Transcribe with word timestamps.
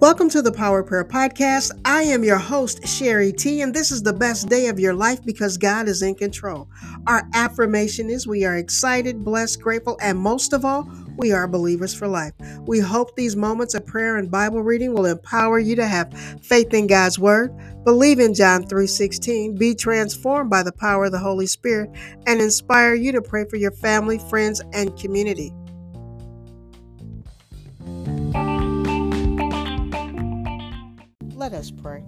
Welcome 0.00 0.30
to 0.30 0.40
the 0.40 0.50
Power 0.50 0.82
Prayer 0.82 1.04
Podcast. 1.04 1.78
I 1.84 2.04
am 2.04 2.24
your 2.24 2.38
host, 2.38 2.88
Sherrie 2.88 3.34
T, 3.34 3.60
and 3.60 3.74
this 3.74 3.90
is 3.90 4.02
the 4.02 4.14
best 4.14 4.48
day 4.48 4.68
of 4.68 4.80
your 4.80 4.94
life 4.94 5.22
because 5.22 5.58
God 5.58 5.88
is 5.88 6.00
in 6.00 6.14
control. 6.14 6.70
Our 7.06 7.28
affirmation 7.34 8.08
is 8.08 8.26
we 8.26 8.46
are 8.46 8.56
excited, 8.56 9.22
blessed, 9.22 9.60
grateful, 9.60 9.98
and 10.00 10.16
most 10.16 10.54
of 10.54 10.64
all, 10.64 10.90
we 11.18 11.32
are 11.32 11.46
believers 11.46 11.92
for 11.92 12.08
life. 12.08 12.32
We 12.62 12.78
hope 12.78 13.14
these 13.14 13.36
moments 13.36 13.74
of 13.74 13.84
prayer 13.84 14.16
and 14.16 14.30
Bible 14.30 14.62
reading 14.62 14.94
will 14.94 15.04
empower 15.04 15.58
you 15.58 15.76
to 15.76 15.86
have 15.86 16.14
faith 16.40 16.72
in 16.72 16.86
God's 16.86 17.18
word, 17.18 17.54
believe 17.84 18.20
in 18.20 18.32
John 18.32 18.66
3:16, 18.66 19.54
be 19.58 19.74
transformed 19.74 20.48
by 20.48 20.62
the 20.62 20.72
power 20.72 21.04
of 21.04 21.12
the 21.12 21.18
Holy 21.18 21.46
Spirit, 21.46 21.90
and 22.26 22.40
inspire 22.40 22.94
you 22.94 23.12
to 23.12 23.20
pray 23.20 23.44
for 23.44 23.56
your 23.56 23.72
family, 23.72 24.18
friends, 24.30 24.62
and 24.72 24.98
community. 24.98 25.52
Let 31.50 31.58
us 31.58 31.70
pray. 31.72 32.04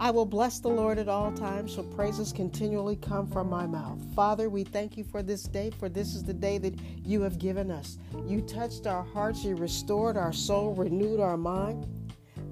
I 0.00 0.10
will 0.10 0.26
bless 0.26 0.58
the 0.58 0.66
Lord 0.68 0.98
at 0.98 1.08
all 1.08 1.30
times, 1.30 1.76
so 1.76 1.84
praises 1.84 2.32
continually 2.32 2.96
come 2.96 3.28
from 3.28 3.48
my 3.48 3.68
mouth. 3.68 4.00
Father, 4.16 4.50
we 4.50 4.64
thank 4.64 4.96
you 4.96 5.04
for 5.04 5.22
this 5.22 5.44
day, 5.44 5.70
for 5.70 5.88
this 5.88 6.16
is 6.16 6.24
the 6.24 6.34
day 6.34 6.58
that 6.58 6.74
you 7.04 7.20
have 7.20 7.38
given 7.38 7.70
us. 7.70 7.98
You 8.26 8.40
touched 8.40 8.88
our 8.88 9.04
hearts, 9.04 9.44
you 9.44 9.54
restored 9.54 10.16
our 10.16 10.32
soul, 10.32 10.74
renewed 10.74 11.20
our 11.20 11.36
mind 11.36 11.86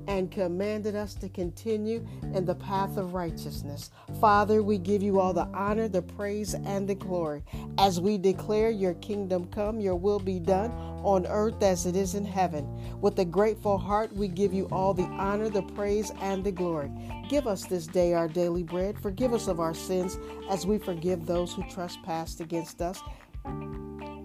and 0.07 0.31
commanded 0.31 0.95
us 0.95 1.15
to 1.15 1.29
continue 1.29 2.07
in 2.35 2.45
the 2.45 2.55
path 2.55 2.97
of 2.97 3.15
righteousness. 3.15 3.91
Father, 4.21 4.63
we 4.63 4.79
give 4.79 5.03
you 5.03 5.21
all 5.21 5.33
the 5.33 5.49
honor, 5.55 5.89
the 5.89 6.03
praise, 6.03 6.55
and 6.55 6.89
the 6.89 6.95
glory 6.95 7.43
as 7.79 8.01
we 8.01 8.19
declare 8.19 8.71
your 8.71 8.95
kingdom 8.95 9.47
come, 9.47 9.81
your 9.81 9.97
will 9.97 10.19
be 10.19 10.39
done 10.39 10.71
on 11.03 11.27
earth 11.27 11.63
as 11.63 11.87
it 11.87 11.97
is 11.97 12.15
in 12.15 12.25
heaven. 12.25 12.67
With 13.01 13.19
a 13.19 13.25
grateful 13.25 13.79
heart, 13.79 14.13
we 14.13 14.29
give 14.29 14.53
you 14.53 14.69
all 14.71 14.95
the 14.95 15.05
honor, 15.05 15.49
the 15.49 15.63
praise, 15.63 16.13
and 16.21 16.45
the 16.45 16.53
glory. 16.53 16.91
Give 17.29 17.47
us 17.47 17.65
this 17.65 17.87
day 17.87 18.13
our 18.15 18.29
daily 18.29 18.63
bread. 18.63 18.99
Forgive 18.99 19.33
us 19.33 19.49
of 19.49 19.61
our 19.61 19.75
sins 19.75 20.19
as 20.49 20.67
we 20.67 20.79
forgive 20.79 21.27
those 21.27 21.53
who 21.53 21.63
trespass 21.71 22.41
against 22.41 22.81
us. 22.81 23.01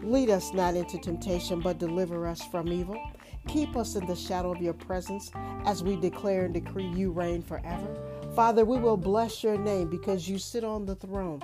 Lead 0.04 0.30
us 0.30 0.54
not 0.54 0.76
into 0.76 0.98
temptation, 1.00 1.60
but 1.60 1.80
deliver 1.80 2.28
us 2.28 2.42
from 2.46 2.72
evil. 2.72 2.98
Keep 3.48 3.78
us 3.78 3.96
in 3.96 4.06
the 4.06 4.16
shadow 4.16 4.52
of 4.52 4.62
your 4.62 4.74
presence 4.74 5.32
as 5.66 5.84
we 5.84 5.96
declare 5.96 6.46
and 6.46 6.54
decree 6.54 6.88
you 6.88 7.12
reign 7.12 7.42
forever. 7.42 7.96
Father, 8.36 8.66
we 8.66 8.78
will 8.78 8.98
bless 8.98 9.44
your 9.44 9.58
name 9.58 9.90
because 9.90 10.28
you 10.28 10.38
sit 10.38 10.64
on 10.64 10.86
the 10.86 10.96
throne. 10.96 11.42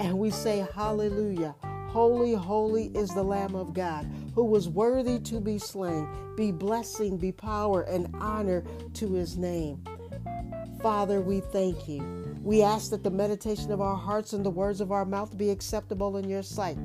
And 0.00 0.18
we 0.18 0.30
say, 0.30 0.66
Hallelujah. 0.74 1.54
Holy, 1.88 2.34
holy 2.34 2.86
is 2.94 3.10
the 3.10 3.22
Lamb 3.22 3.54
of 3.54 3.74
God 3.74 4.08
who 4.34 4.44
was 4.44 4.68
worthy 4.68 5.18
to 5.20 5.40
be 5.40 5.58
slain. 5.58 6.08
Be 6.36 6.52
blessing, 6.52 7.16
be 7.16 7.32
power, 7.32 7.82
and 7.82 8.14
honor 8.20 8.64
to 8.94 9.12
his 9.12 9.36
name. 9.36 9.82
Father, 10.82 11.20
we 11.20 11.40
thank 11.40 11.88
you. 11.88 12.36
We 12.42 12.62
ask 12.62 12.90
that 12.90 13.02
the 13.02 13.10
meditation 13.10 13.72
of 13.72 13.80
our 13.80 13.96
hearts 13.96 14.32
and 14.32 14.44
the 14.44 14.50
words 14.50 14.80
of 14.80 14.92
our 14.92 15.04
mouth 15.04 15.36
be 15.36 15.50
acceptable 15.50 16.16
in 16.16 16.28
your 16.28 16.42
sight 16.42 16.78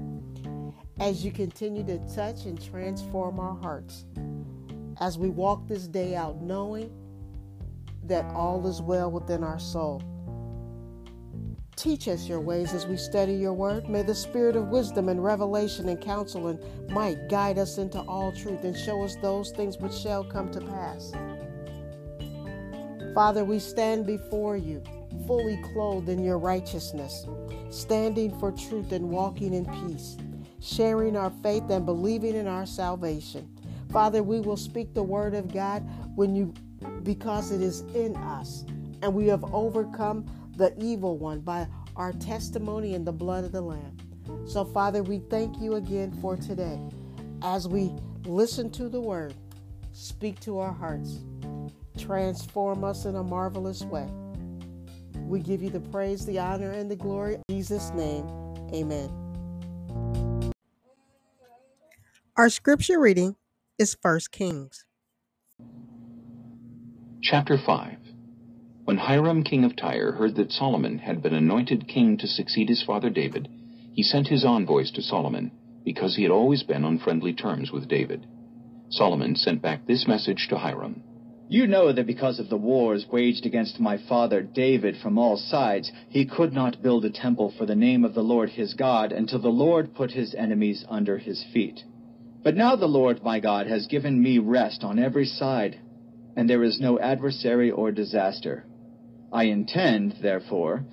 as 0.99 1.23
you 1.23 1.31
continue 1.31 1.83
to 1.85 1.99
touch 2.15 2.45
and 2.45 2.61
transform 2.61 3.39
our 3.39 3.55
hearts 3.55 4.05
as 4.99 5.17
we 5.17 5.29
walk 5.29 5.67
this 5.67 5.87
day 5.87 6.15
out, 6.15 6.41
knowing 6.41 6.91
that 8.03 8.25
all 8.33 8.65
is 8.67 8.81
well 8.81 9.11
within 9.11 9.43
our 9.43 9.59
soul. 9.59 10.01
Teach 11.75 12.07
us 12.07 12.27
your 12.27 12.39
ways 12.39 12.73
as 12.73 12.87
we 12.87 12.95
study 12.95 13.33
your 13.33 13.53
word. 13.53 13.89
May 13.89 14.01
the 14.01 14.15
spirit 14.15 14.55
of 14.55 14.69
wisdom 14.69 15.09
and 15.09 15.23
revelation 15.23 15.89
and 15.89 15.99
counsel 15.99 16.47
and 16.47 16.89
might 16.89 17.27
guide 17.29 17.57
us 17.57 17.77
into 17.77 17.99
all 18.01 18.31
truth 18.31 18.63
and 18.63 18.75
show 18.77 19.03
us 19.03 19.17
those 19.17 19.51
things 19.51 19.77
which 19.77 19.93
shall 19.93 20.23
come 20.23 20.49
to 20.51 20.61
pass. 20.61 21.11
Father, 23.13 23.43
we 23.43 23.59
stand 23.59 24.05
before 24.05 24.57
you, 24.57 24.81
fully 25.27 25.61
clothed 25.73 26.09
in 26.09 26.23
your 26.23 26.37
righteousness, 26.37 27.25
standing 27.69 28.37
for 28.39 28.51
truth 28.51 28.91
and 28.91 29.09
walking 29.09 29.53
in 29.53 29.65
peace, 29.87 30.17
sharing 30.61 31.17
our 31.17 31.31
faith 31.43 31.63
and 31.69 31.85
believing 31.85 32.35
in 32.35 32.47
our 32.47 32.65
salvation. 32.65 33.49
Father, 33.91 34.23
we 34.23 34.39
will 34.39 34.57
speak 34.57 34.93
the 34.93 35.03
word 35.03 35.33
of 35.33 35.53
God 35.53 35.83
when 36.15 36.35
you 36.35 36.53
because 37.03 37.51
it 37.51 37.61
is 37.61 37.81
in 37.93 38.15
us 38.17 38.65
and 39.01 39.13
we 39.13 39.27
have 39.27 39.43
overcome 39.53 40.25
the 40.57 40.73
evil 40.77 41.17
one 41.17 41.39
by 41.39 41.67
our 41.95 42.11
testimony 42.13 42.93
in 42.93 43.05
the 43.05 43.11
blood 43.11 43.43
of 43.43 43.51
the 43.51 43.61
lamb. 43.61 43.97
So 44.45 44.65
Father, 44.65 45.03
we 45.03 45.19
thank 45.29 45.59
you 45.61 45.75
again 45.75 46.11
for 46.21 46.35
today 46.35 46.79
as 47.41 47.67
we 47.67 47.91
listen 48.25 48.69
to 48.71 48.89
the 48.89 48.99
word. 48.99 49.33
Speak 49.93 50.39
to 50.41 50.59
our 50.59 50.73
hearts. 50.73 51.19
Transform 51.97 52.83
us 52.83 53.05
in 53.05 53.15
a 53.15 53.23
marvelous 53.23 53.83
way. 53.83 54.07
We 55.25 55.39
give 55.39 55.63
you 55.63 55.69
the 55.69 55.79
praise, 55.79 56.25
the 56.25 56.39
honor, 56.39 56.71
and 56.71 56.91
the 56.91 56.95
glory. 56.95 57.35
In 57.35 57.55
Jesus' 57.55 57.91
name, 57.91 58.27
amen. 58.73 59.09
Our 62.35 62.49
scripture 62.49 62.99
reading 62.99 63.35
is 63.77 63.97
1 64.01 64.19
Kings. 64.31 64.85
Chapter 67.21 67.57
5 67.57 67.97
When 68.85 68.97
Hiram 68.97 69.43
king 69.43 69.65
of 69.65 69.75
Tyre 69.75 70.13
heard 70.13 70.35
that 70.35 70.53
Solomon 70.53 70.99
had 70.99 71.21
been 71.21 71.33
anointed 71.33 71.85
king 71.85 72.17
to 72.19 72.27
succeed 72.27 72.69
his 72.69 72.81
father 72.83 73.09
David, 73.09 73.49
he 73.93 74.01
sent 74.01 74.29
his 74.29 74.45
envoys 74.45 74.91
to 74.91 75.01
Solomon, 75.01 75.51
because 75.83 76.15
he 76.15 76.23
had 76.23 76.31
always 76.31 76.63
been 76.63 76.85
on 76.85 76.99
friendly 76.99 77.33
terms 77.33 77.71
with 77.73 77.89
David. 77.89 78.25
Solomon 78.89 79.35
sent 79.35 79.61
back 79.61 79.85
this 79.85 80.07
message 80.07 80.47
to 80.49 80.57
Hiram. 80.57 81.03
You 81.49 81.67
know 81.67 81.91
that 81.91 82.07
because 82.07 82.39
of 82.39 82.47
the 82.47 82.57
wars 82.57 83.05
waged 83.11 83.45
against 83.45 83.79
my 83.81 83.97
father 84.07 84.41
David 84.41 84.95
from 85.03 85.17
all 85.17 85.35
sides, 85.35 85.91
he 86.07 86.25
could 86.25 86.53
not 86.53 86.81
build 86.81 87.03
a 87.03 87.09
temple 87.09 87.53
for 87.57 87.65
the 87.65 87.75
name 87.75 88.05
of 88.05 88.13
the 88.13 88.23
Lord 88.23 88.51
his 88.51 88.73
God 88.73 89.11
until 89.11 89.39
the 89.41 89.49
Lord 89.49 89.93
put 89.93 90.11
his 90.11 90.33
enemies 90.33 90.85
under 90.87 91.17
his 91.17 91.43
feet. 91.53 91.83
But 92.45 92.55
now 92.55 92.75
the 92.75 92.85
Lord 92.85 93.23
my 93.23 93.39
God 93.39 93.65
has 93.65 93.87
given 93.87 94.21
me 94.21 94.37
rest 94.37 94.83
on 94.83 94.99
every 94.99 95.25
side, 95.25 95.79
and 96.35 96.47
there 96.47 96.63
is 96.63 96.79
no 96.79 96.99
adversary 96.99 97.71
or 97.71 97.91
disaster. 97.91 98.65
I 99.33 99.45
intend, 99.45 100.17
therefore, 100.21 100.85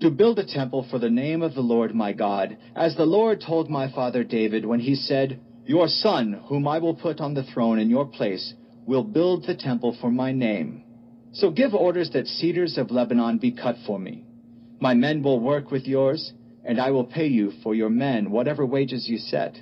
to 0.00 0.08
build 0.08 0.38
a 0.38 0.46
temple 0.46 0.86
for 0.90 0.98
the 0.98 1.10
name 1.10 1.42
of 1.42 1.54
the 1.54 1.60
Lord 1.60 1.94
my 1.94 2.14
God, 2.14 2.56
as 2.74 2.96
the 2.96 3.04
Lord 3.04 3.42
told 3.42 3.68
my 3.68 3.92
father 3.92 4.24
David 4.24 4.64
when 4.64 4.80
he 4.80 4.94
said, 4.94 5.38
Your 5.66 5.88
son, 5.88 6.40
whom 6.46 6.66
I 6.66 6.78
will 6.78 6.94
put 6.94 7.20
on 7.20 7.34
the 7.34 7.44
throne 7.52 7.78
in 7.78 7.90
your 7.90 8.06
place, 8.06 8.54
will 8.86 9.04
build 9.04 9.44
the 9.44 9.54
temple 9.54 9.94
for 10.00 10.10
my 10.10 10.32
name. 10.32 10.84
So 11.34 11.50
give 11.50 11.74
orders 11.74 12.08
that 12.14 12.28
cedars 12.28 12.78
of 12.78 12.90
Lebanon 12.90 13.36
be 13.36 13.50
cut 13.50 13.76
for 13.86 13.98
me. 13.98 14.24
My 14.80 14.94
men 14.94 15.22
will 15.22 15.38
work 15.38 15.70
with 15.70 15.86
yours, 15.86 16.32
and 16.64 16.80
I 16.80 16.92
will 16.92 17.04
pay 17.04 17.26
you 17.26 17.52
for 17.62 17.74
your 17.74 17.90
men 17.90 18.30
whatever 18.30 18.64
wages 18.64 19.06
you 19.06 19.18
set. 19.18 19.60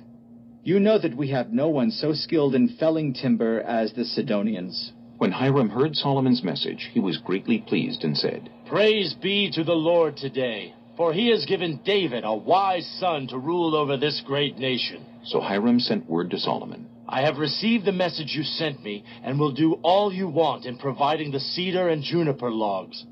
You 0.65 0.79
know 0.79 0.97
that 0.97 1.17
we 1.17 1.27
have 1.27 1.51
no 1.51 1.67
one 1.67 1.91
so 1.91 2.13
skilled 2.13 2.55
in 2.55 2.69
felling 2.79 3.13
timber 3.13 3.59
as 3.59 3.91
the 3.91 4.05
Sidonians. 4.05 4.93
When 5.17 5.33
Hiram 5.33 5.69
heard 5.69 5.93
Solomon's 5.93 6.41
message, 6.41 6.89
he 6.93 7.01
was 7.01 7.17
greatly 7.17 7.57
pleased 7.57 8.05
and 8.05 8.17
said, 8.17 8.49
Praise 8.65 9.13
be 9.13 9.51
to 9.51 9.65
the 9.65 9.75
Lord 9.75 10.15
today, 10.15 10.73
for 10.95 11.11
he 11.11 11.27
has 11.31 11.45
given 11.45 11.81
David 11.83 12.23
a 12.23 12.33
wise 12.33 12.87
son 12.97 13.27
to 13.27 13.37
rule 13.37 13.75
over 13.75 13.97
this 13.97 14.21
great 14.25 14.57
nation. 14.57 15.05
So 15.25 15.41
Hiram 15.41 15.81
sent 15.81 16.09
word 16.09 16.31
to 16.31 16.39
Solomon. 16.39 16.87
I 17.09 17.23
have 17.23 17.39
received 17.39 17.83
the 17.83 17.91
message 17.91 18.33
you 18.33 18.43
sent 18.43 18.81
me, 18.81 19.03
and 19.21 19.37
will 19.37 19.51
do 19.51 19.73
all 19.83 20.13
you 20.13 20.29
want 20.29 20.65
in 20.65 20.77
providing 20.77 21.33
the 21.33 21.41
cedar 21.41 21.89
and 21.89 22.01
juniper 22.01 22.49
logs. 22.49 23.05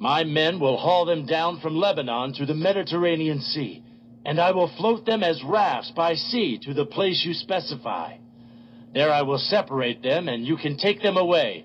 My 0.00 0.24
men 0.24 0.58
will 0.58 0.76
haul 0.76 1.04
them 1.04 1.26
down 1.26 1.60
from 1.60 1.76
Lebanon 1.76 2.32
to 2.34 2.44
the 2.44 2.54
Mediterranean 2.54 3.40
Sea 3.40 3.84
and 4.28 4.38
I 4.38 4.50
will 4.50 4.68
float 4.76 5.06
them 5.06 5.22
as 5.22 5.42
rafts 5.42 5.90
by 5.92 6.12
sea 6.12 6.58
to 6.64 6.74
the 6.74 6.84
place 6.84 7.24
you 7.24 7.32
specify. 7.32 8.18
There 8.92 9.10
I 9.10 9.22
will 9.22 9.38
separate 9.38 10.02
them, 10.02 10.28
and 10.28 10.46
you 10.46 10.58
can 10.58 10.76
take 10.76 11.00
them 11.00 11.16
away. 11.16 11.64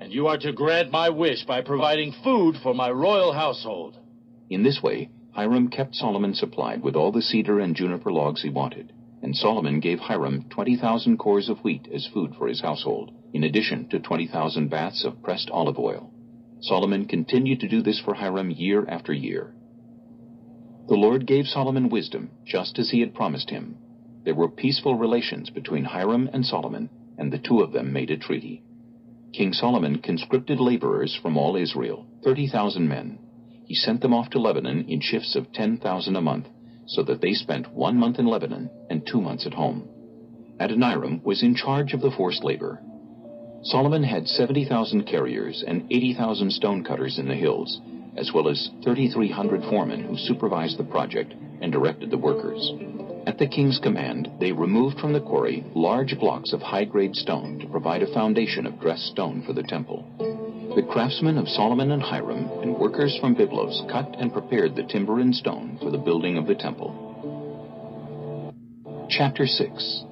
And 0.00 0.12
you 0.12 0.26
are 0.26 0.38
to 0.38 0.52
grant 0.52 0.90
my 0.90 1.10
wish 1.10 1.44
by 1.44 1.62
providing 1.62 2.12
food 2.24 2.56
for 2.64 2.74
my 2.74 2.90
royal 2.90 3.32
household. 3.32 3.96
In 4.50 4.64
this 4.64 4.82
way, 4.82 5.08
Hiram 5.36 5.68
kept 5.68 5.94
Solomon 5.94 6.34
supplied 6.34 6.82
with 6.82 6.96
all 6.96 7.12
the 7.12 7.22
cedar 7.22 7.60
and 7.60 7.76
juniper 7.76 8.10
logs 8.10 8.42
he 8.42 8.50
wanted, 8.50 8.92
and 9.22 9.36
Solomon 9.36 9.78
gave 9.78 10.00
Hiram 10.00 10.46
20,000 10.50 11.16
cors 11.16 11.48
of 11.48 11.60
wheat 11.60 11.86
as 11.94 12.08
food 12.12 12.34
for 12.36 12.48
his 12.48 12.60
household, 12.60 13.12
in 13.32 13.44
addition 13.44 13.88
to 13.90 14.00
20,000 14.00 14.68
baths 14.68 15.04
of 15.04 15.22
pressed 15.22 15.48
olive 15.48 15.78
oil. 15.78 16.12
Solomon 16.60 17.06
continued 17.06 17.60
to 17.60 17.68
do 17.68 17.82
this 17.82 18.00
for 18.00 18.14
Hiram 18.14 18.50
year 18.50 18.84
after 18.88 19.12
year. 19.12 19.54
The 20.86 20.96
Lord 20.96 21.26
gave 21.26 21.46
Solomon 21.48 21.88
wisdom, 21.88 22.30
just 22.44 22.78
as 22.78 22.90
he 22.90 23.00
had 23.00 23.14
promised 23.14 23.48
him. 23.48 23.76
There 24.24 24.34
were 24.34 24.50
peaceful 24.50 24.96
relations 24.96 25.48
between 25.48 25.84
Hiram 25.84 26.28
and 26.32 26.44
Solomon, 26.44 26.90
and 27.16 27.32
the 27.32 27.38
two 27.38 27.60
of 27.60 27.72
them 27.72 27.92
made 27.92 28.10
a 28.10 28.18
treaty. 28.18 28.62
King 29.32 29.54
Solomon 29.54 29.98
conscripted 29.98 30.60
laborers 30.60 31.14
from 31.14 31.38
all 31.38 31.56
Israel, 31.56 32.06
30,000 32.22 32.86
men. 32.86 33.18
He 33.66 33.74
sent 33.74 34.02
them 34.02 34.12
off 34.12 34.28
to 34.30 34.38
Lebanon 34.38 34.84
in 34.86 35.00
shifts 35.00 35.34
of 35.34 35.52
10,000 35.52 36.16
a 36.16 36.20
month, 36.20 36.48
so 36.86 37.02
that 37.02 37.22
they 37.22 37.32
spent 37.32 37.72
one 37.74 37.96
month 37.96 38.18
in 38.18 38.26
Lebanon 38.26 38.68
and 38.90 39.06
two 39.06 39.22
months 39.22 39.46
at 39.46 39.54
home. 39.54 39.88
Adoniram 40.60 41.22
was 41.24 41.42
in 41.42 41.54
charge 41.54 41.94
of 41.94 42.02
the 42.02 42.10
forced 42.10 42.44
labor. 42.44 42.80
Solomon 43.62 44.04
had 44.04 44.28
70,000 44.28 45.04
carriers 45.04 45.64
and 45.66 45.86
80,000 45.90 46.50
stonecutters 46.50 47.18
in 47.18 47.26
the 47.26 47.34
hills, 47.34 47.80
as 48.16 48.32
well 48.32 48.48
as 48.48 48.70
3,300 48.82 49.62
foremen 49.64 50.04
who 50.04 50.16
supervised 50.16 50.78
the 50.78 50.84
project 50.84 51.34
and 51.60 51.72
directed 51.72 52.10
the 52.10 52.18
workers. 52.18 52.72
At 53.26 53.38
the 53.38 53.46
king's 53.46 53.78
command, 53.78 54.30
they 54.38 54.52
removed 54.52 55.00
from 55.00 55.12
the 55.12 55.20
quarry 55.20 55.64
large 55.74 56.18
blocks 56.18 56.52
of 56.52 56.60
high-grade 56.60 57.16
stone 57.16 57.58
to 57.60 57.66
provide 57.66 58.02
a 58.02 58.12
foundation 58.12 58.66
of 58.66 58.78
dressed 58.80 59.06
stone 59.06 59.42
for 59.46 59.54
the 59.54 59.62
temple. 59.62 60.04
The 60.76 60.82
craftsmen 60.82 61.38
of 61.38 61.48
Solomon 61.48 61.92
and 61.92 62.02
Hiram 62.02 62.50
and 62.60 62.76
workers 62.76 63.16
from 63.20 63.34
Byblos 63.34 63.88
cut 63.90 64.14
and 64.18 64.32
prepared 64.32 64.76
the 64.76 64.82
timber 64.82 65.20
and 65.20 65.34
stone 65.34 65.78
for 65.80 65.90
the 65.90 65.98
building 65.98 66.36
of 66.36 66.46
the 66.46 66.54
temple. 66.54 67.12
Chapter 69.08 69.46
6 69.46 70.04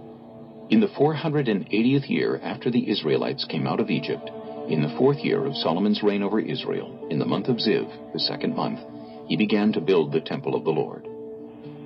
In 0.70 0.80
the 0.80 0.86
480th 0.86 2.08
year 2.08 2.40
after 2.42 2.70
the 2.70 2.88
Israelites 2.88 3.44
came 3.44 3.66
out 3.66 3.80
of 3.80 3.90
Egypt, 3.90 4.30
in 4.68 4.80
the 4.82 4.94
fourth 4.96 5.18
year 5.18 5.44
of 5.44 5.56
Solomon's 5.56 6.02
reign 6.02 6.22
over 6.22 6.40
Israel, 6.40 7.06
in 7.10 7.18
the 7.18 7.26
month 7.26 7.48
of 7.48 7.56
Ziv, 7.56 8.12
the 8.12 8.20
second 8.20 8.54
month, 8.54 8.80
he 9.26 9.36
began 9.36 9.72
to 9.72 9.80
build 9.80 10.12
the 10.12 10.20
temple 10.20 10.54
of 10.54 10.64
the 10.64 10.70
Lord. 10.70 11.06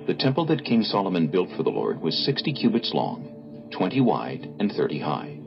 The 0.07 0.13
temple 0.13 0.45
that 0.45 0.63
King 0.63 0.83
Solomon 0.83 1.27
built 1.27 1.49
for 1.57 1.63
the 1.63 1.69
Lord 1.69 2.01
was 2.01 2.25
60 2.25 2.53
cubits 2.53 2.93
long, 2.93 3.69
20 3.71 3.99
wide, 4.01 4.49
and 4.59 4.71
30 4.71 4.99
high. 4.99 5.39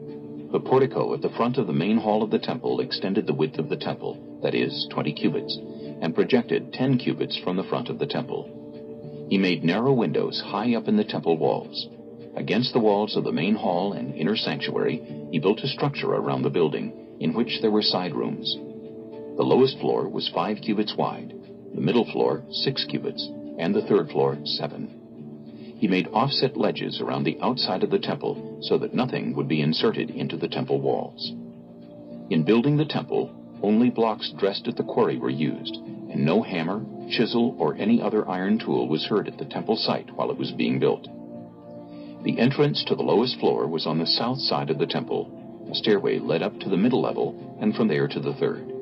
The 0.53 0.61
portico 0.61 1.15
at 1.15 1.23
the 1.23 1.31
front 1.31 1.57
of 1.57 1.67
the 1.67 1.73
main 1.73 1.97
hall 1.97 2.23
of 2.23 2.31
the 2.31 2.39
temple 2.39 2.81
extended 2.81 3.27
the 3.27 3.35
width 3.35 3.59
of 3.59 3.69
the 3.69 3.77
temple, 3.77 4.41
that 4.43 4.55
is, 4.55 4.87
20 4.91 5.13
cubits, 5.13 5.57
and 6.03 6.15
projected 6.15 6.73
10 6.73 6.99
cubits 6.99 7.39
from 7.39 7.57
the 7.57 7.65
front 7.65 7.89
of 7.89 7.99
the 7.99 8.07
temple. 8.07 9.27
He 9.31 9.39
made 9.39 9.63
narrow 9.63 9.93
windows 9.93 10.43
high 10.45 10.75
up 10.75 10.89
in 10.89 10.97
the 10.97 11.05
temple 11.05 11.39
walls. 11.39 11.87
Against 12.37 12.73
the 12.73 12.81
walls 12.81 13.17
of 13.17 13.25
the 13.25 13.33
main 13.33 13.55
hall 13.55 13.93
and 13.93 14.15
inner 14.15 14.37
sanctuary, 14.37 15.29
he 15.31 15.39
built 15.39 15.61
a 15.61 15.69
structure 15.69 16.11
around 16.11 16.43
the 16.43 16.51
building, 16.51 17.07
in 17.21 17.35
which 17.35 17.61
there 17.61 17.71
were 17.71 17.83
side 17.83 18.15
rooms. 18.15 18.57
The 19.37 19.45
lowest 19.45 19.79
floor 19.79 20.09
was 20.09 20.29
five 20.35 20.59
cubits 20.61 20.97
wide, 20.97 21.33
the 21.75 21.81
middle 21.81 22.11
floor 22.11 22.43
six 22.51 22.85
cubits, 22.85 23.29
and 23.59 23.75
the 23.75 23.83
third 23.83 24.11
floor 24.11 24.39
seven. 24.45 24.97
He 25.79 25.89
made 25.89 26.09
offset 26.09 26.57
ledges 26.57 27.01
around 27.01 27.25
the 27.25 27.39
outside 27.41 27.83
of 27.83 27.91
the 27.91 27.99
temple 27.99 28.59
so 28.63 28.77
that 28.79 28.95
nothing 28.95 29.35
would 29.35 29.49
be 29.49 29.63
inserted 29.63 30.11
into 30.11 30.37
the 30.37 30.49
temple 30.49 30.81
walls. 30.81 31.33
In 32.31 32.45
building 32.45 32.77
the 32.77 32.85
temple, 32.85 33.35
only 33.63 33.91
blocks 33.91 34.33
dressed 34.39 34.69
at 34.69 34.77
the 34.77 34.83
quarry 34.83 35.19
were 35.19 35.31
used, 35.31 35.77
and 35.77 36.25
no 36.25 36.43
hammer, 36.43 36.85
chisel, 37.11 37.57
or 37.59 37.77
any 37.77 38.01
other 38.01 38.29
iron 38.29 38.59
tool 38.59 38.89
was 38.89 39.07
heard 39.07 39.27
at 39.29 39.39
the 39.39 39.45
temple 39.45 39.77
site 39.77 40.11
while 40.15 40.31
it 40.31 40.37
was 40.37 40.53
being 40.53 40.79
built. 40.79 41.09
The 42.25 42.39
entrance 42.39 42.85
to 42.85 42.95
the 42.95 43.03
lowest 43.03 43.39
floor 43.41 43.67
was 43.67 43.87
on 43.87 43.99
the 43.99 44.07
south 44.07 44.39
side 44.41 44.71
of 44.71 44.79
the 44.79 44.87
temple. 44.87 45.40
Stairway 45.75 46.19
led 46.19 46.43
up 46.43 46.59
to 46.61 46.69
the 46.69 46.77
middle 46.77 47.01
level, 47.01 47.59
and 47.61 47.75
from 47.75 47.89
there 47.89 48.09
to 48.09 48.21
the 48.21 48.35
third. 48.35 48.73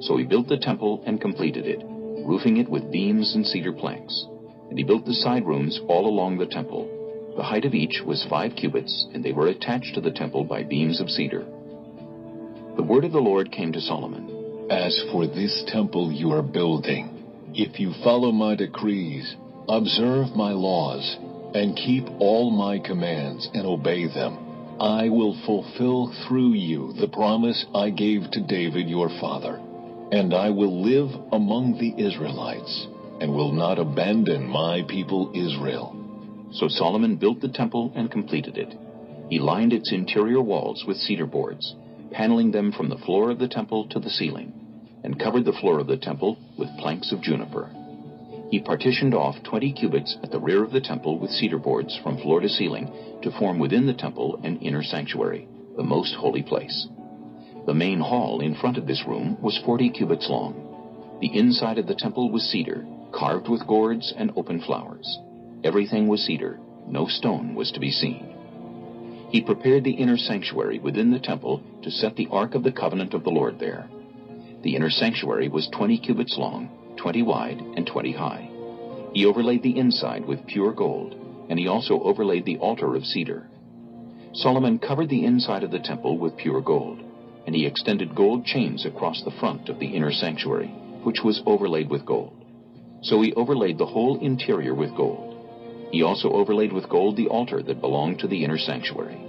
So 0.00 0.16
he 0.16 0.24
built 0.24 0.48
the 0.48 0.58
temple 0.58 1.02
and 1.06 1.20
completed 1.20 1.66
it, 1.66 1.82
roofing 2.26 2.58
it 2.58 2.68
with 2.68 2.90
beams 2.90 3.34
and 3.34 3.46
cedar 3.46 3.72
planks. 3.72 4.26
And 4.68 4.78
he 4.78 4.84
built 4.84 5.04
the 5.04 5.14
side 5.14 5.46
rooms 5.46 5.80
all 5.88 6.06
along 6.06 6.38
the 6.38 6.46
temple. 6.46 7.34
The 7.36 7.42
height 7.42 7.64
of 7.64 7.74
each 7.74 8.02
was 8.04 8.26
five 8.28 8.54
cubits, 8.56 9.06
and 9.12 9.24
they 9.24 9.32
were 9.32 9.48
attached 9.48 9.94
to 9.94 10.00
the 10.00 10.10
temple 10.10 10.44
by 10.44 10.62
beams 10.62 11.00
of 11.00 11.10
cedar. 11.10 11.44
The 12.76 12.82
word 12.82 13.04
of 13.04 13.12
the 13.12 13.18
Lord 13.20 13.52
came 13.52 13.72
to 13.72 13.80
Solomon. 13.80 14.68
As 14.70 15.00
for 15.12 15.26
this 15.26 15.64
temple 15.68 16.10
you 16.12 16.32
are 16.32 16.42
building, 16.42 17.24
if 17.54 17.78
you 17.78 17.92
follow 18.02 18.32
my 18.32 18.54
decrees, 18.56 19.36
observe 19.68 20.34
my 20.34 20.52
laws, 20.52 21.16
and 21.54 21.76
keep 21.76 22.04
all 22.18 22.50
my 22.50 22.78
commands 22.78 23.48
and 23.54 23.66
obey 23.66 24.06
them, 24.06 24.43
I 24.80 25.08
will 25.08 25.40
fulfill 25.46 26.12
through 26.26 26.54
you 26.54 26.92
the 26.94 27.06
promise 27.06 27.64
I 27.74 27.90
gave 27.90 28.30
to 28.32 28.40
David 28.40 28.88
your 28.88 29.08
father. 29.20 29.60
And 30.10 30.34
I 30.34 30.50
will 30.50 30.82
live 30.82 31.10
among 31.32 31.78
the 31.78 31.94
Israelites, 31.96 32.88
and 33.20 33.32
will 33.32 33.52
not 33.52 33.78
abandon 33.78 34.46
my 34.46 34.82
people 34.88 35.30
Israel. 35.32 35.96
So 36.52 36.66
Solomon 36.68 37.16
built 37.16 37.40
the 37.40 37.48
temple 37.48 37.92
and 37.94 38.10
completed 38.10 38.58
it. 38.58 38.74
He 39.30 39.38
lined 39.38 39.72
its 39.72 39.92
interior 39.92 40.40
walls 40.40 40.84
with 40.86 40.96
cedar 40.96 41.26
boards, 41.26 41.76
paneling 42.10 42.50
them 42.50 42.72
from 42.72 42.88
the 42.88 42.98
floor 42.98 43.30
of 43.30 43.38
the 43.38 43.48
temple 43.48 43.88
to 43.90 44.00
the 44.00 44.10
ceiling, 44.10 44.52
and 45.04 45.20
covered 45.20 45.44
the 45.44 45.58
floor 45.60 45.78
of 45.78 45.86
the 45.86 45.96
temple 45.96 46.36
with 46.58 46.76
planks 46.78 47.12
of 47.12 47.22
juniper. 47.22 47.70
He 48.54 48.60
partitioned 48.60 49.14
off 49.14 49.42
20 49.42 49.72
cubits 49.72 50.16
at 50.22 50.30
the 50.30 50.38
rear 50.38 50.62
of 50.62 50.70
the 50.70 50.80
temple 50.80 51.18
with 51.18 51.32
cedar 51.32 51.58
boards 51.58 51.96
from 51.96 52.18
floor 52.18 52.38
to 52.38 52.48
ceiling 52.48 52.88
to 53.22 53.32
form 53.32 53.58
within 53.58 53.84
the 53.84 53.92
temple 53.92 54.38
an 54.44 54.58
inner 54.60 54.84
sanctuary, 54.84 55.48
the 55.76 55.82
most 55.82 56.14
holy 56.14 56.40
place. 56.40 56.86
The 57.66 57.74
main 57.74 57.98
hall 57.98 58.38
in 58.38 58.54
front 58.54 58.76
of 58.76 58.86
this 58.86 59.08
room 59.08 59.36
was 59.42 59.58
40 59.66 59.90
cubits 59.90 60.30
long. 60.30 61.18
The 61.20 61.36
inside 61.36 61.78
of 61.78 61.88
the 61.88 61.96
temple 61.96 62.30
was 62.30 62.44
cedar, 62.44 62.86
carved 63.10 63.48
with 63.48 63.66
gourds 63.66 64.14
and 64.16 64.30
open 64.36 64.60
flowers. 64.60 65.18
Everything 65.64 66.06
was 66.06 66.24
cedar, 66.24 66.60
no 66.86 67.08
stone 67.08 67.56
was 67.56 67.72
to 67.72 67.80
be 67.80 67.90
seen. 67.90 68.24
He 69.30 69.40
prepared 69.40 69.82
the 69.82 69.98
inner 69.98 70.16
sanctuary 70.16 70.78
within 70.78 71.10
the 71.10 71.18
temple 71.18 71.60
to 71.82 71.90
set 71.90 72.14
the 72.14 72.28
Ark 72.30 72.54
of 72.54 72.62
the 72.62 72.70
Covenant 72.70 73.14
of 73.14 73.24
the 73.24 73.30
Lord 73.30 73.58
there. 73.58 73.88
The 74.62 74.76
inner 74.76 74.90
sanctuary 74.90 75.48
was 75.48 75.66
20 75.72 75.98
cubits 75.98 76.38
long, 76.38 76.70
20 76.96 77.22
wide, 77.22 77.60
and 77.76 77.86
20 77.86 78.12
high. 78.12 78.50
He 79.12 79.26
overlaid 79.26 79.62
the 79.62 79.78
inside 79.78 80.24
with 80.26 80.46
pure 80.46 80.72
gold, 80.72 81.14
and 81.48 81.58
he 81.58 81.68
also 81.68 82.00
overlaid 82.00 82.44
the 82.44 82.58
altar 82.58 82.94
of 82.94 83.04
cedar. 83.04 83.48
Solomon 84.32 84.78
covered 84.78 85.08
the 85.08 85.24
inside 85.24 85.62
of 85.62 85.70
the 85.70 85.78
temple 85.78 86.18
with 86.18 86.36
pure 86.36 86.60
gold, 86.60 87.00
and 87.46 87.54
he 87.54 87.66
extended 87.66 88.14
gold 88.14 88.44
chains 88.44 88.84
across 88.84 89.22
the 89.22 89.30
front 89.38 89.68
of 89.68 89.78
the 89.78 89.86
inner 89.86 90.10
sanctuary, 90.10 90.68
which 91.04 91.22
was 91.22 91.42
overlaid 91.46 91.88
with 91.88 92.04
gold. 92.04 92.44
So 93.02 93.20
he 93.20 93.32
overlaid 93.34 93.78
the 93.78 93.86
whole 93.86 94.18
interior 94.20 94.74
with 94.74 94.96
gold. 94.96 95.88
He 95.92 96.02
also 96.02 96.30
overlaid 96.30 96.72
with 96.72 96.88
gold 96.88 97.16
the 97.16 97.28
altar 97.28 97.62
that 97.62 97.80
belonged 97.80 98.18
to 98.20 98.26
the 98.26 98.42
inner 98.44 98.58
sanctuary. 98.58 99.20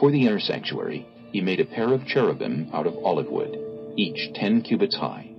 For 0.00 0.10
the 0.10 0.26
inner 0.26 0.40
sanctuary, 0.40 1.06
he 1.30 1.40
made 1.40 1.60
a 1.60 1.64
pair 1.64 1.92
of 1.92 2.06
cherubim 2.06 2.70
out 2.72 2.86
of 2.86 2.96
olive 3.04 3.30
wood, 3.30 3.56
each 3.96 4.32
ten 4.34 4.62
cubits 4.62 4.96
high. 4.96 5.29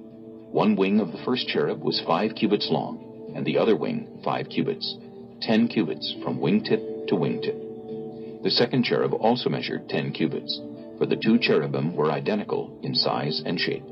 One 0.51 0.75
wing 0.75 0.99
of 0.99 1.13
the 1.13 1.23
first 1.23 1.47
cherub 1.47 1.81
was 1.81 2.01
five 2.01 2.35
cubits 2.35 2.69
long, 2.69 3.31
and 3.33 3.45
the 3.45 3.57
other 3.57 3.77
wing 3.77 4.19
five 4.21 4.49
cubits, 4.49 4.97
ten 5.39 5.69
cubits 5.69 6.13
from 6.21 6.41
wingtip 6.41 7.07
to 7.07 7.15
wingtip. 7.15 8.43
The 8.43 8.51
second 8.51 8.83
cherub 8.83 9.13
also 9.13 9.49
measured 9.49 9.87
ten 9.87 10.11
cubits, 10.11 10.59
for 10.97 11.05
the 11.05 11.15
two 11.15 11.39
cherubim 11.39 11.95
were 11.95 12.11
identical 12.11 12.77
in 12.83 12.93
size 12.93 13.41
and 13.45 13.57
shape. 13.57 13.85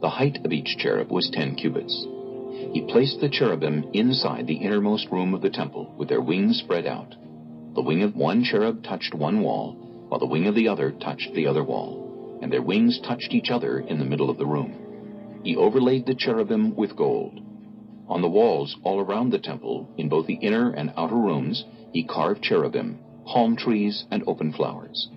The 0.00 0.08
height 0.08 0.38
of 0.42 0.52
each 0.52 0.78
cherub 0.78 1.10
was 1.10 1.28
ten 1.28 1.54
cubits. 1.54 1.92
He 2.72 2.86
placed 2.88 3.20
the 3.20 3.28
cherubim 3.28 3.90
inside 3.92 4.46
the 4.46 4.56
innermost 4.56 5.10
room 5.10 5.34
of 5.34 5.42
the 5.42 5.50
temple 5.50 5.94
with 5.98 6.08
their 6.08 6.22
wings 6.22 6.60
spread 6.60 6.86
out. 6.86 7.14
The 7.74 7.82
wing 7.82 8.02
of 8.02 8.16
one 8.16 8.42
cherub 8.42 8.82
touched 8.82 9.12
one 9.12 9.42
wall, 9.42 9.74
while 10.08 10.18
the 10.18 10.24
wing 10.24 10.46
of 10.46 10.54
the 10.54 10.68
other 10.68 10.92
touched 10.92 11.34
the 11.34 11.46
other 11.46 11.62
wall, 11.62 12.38
and 12.40 12.50
their 12.50 12.62
wings 12.62 12.98
touched 13.06 13.34
each 13.34 13.50
other 13.50 13.80
in 13.80 13.98
the 13.98 14.06
middle 14.06 14.30
of 14.30 14.38
the 14.38 14.46
room. 14.46 14.89
He 15.42 15.56
overlaid 15.56 16.06
the 16.06 16.14
cherubim 16.14 16.76
with 16.76 16.96
gold. 16.96 17.40
On 18.08 18.20
the 18.20 18.28
walls 18.28 18.76
all 18.82 19.00
around 19.00 19.30
the 19.30 19.38
temple, 19.38 19.88
in 19.96 20.08
both 20.08 20.26
the 20.26 20.34
inner 20.34 20.70
and 20.70 20.92
outer 20.96 21.16
rooms, 21.16 21.64
he 21.92 22.02
carved 22.02 22.42
cherubim, 22.42 22.98
palm 23.24 23.56
trees, 23.56 24.04
and 24.10 24.22
open 24.26 24.52
flowers. 24.52 25.08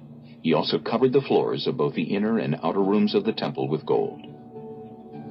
He 0.41 0.53
also 0.53 0.77
covered 0.77 1.11
the 1.13 1.21
floors 1.21 1.67
of 1.67 1.77
both 1.77 1.95
the 1.95 2.03
inner 2.15 2.37
and 2.37 2.59
outer 2.63 2.81
rooms 2.81 3.15
of 3.15 3.25
the 3.25 3.33
temple 3.33 3.67
with 3.67 3.85
gold. 3.85 4.21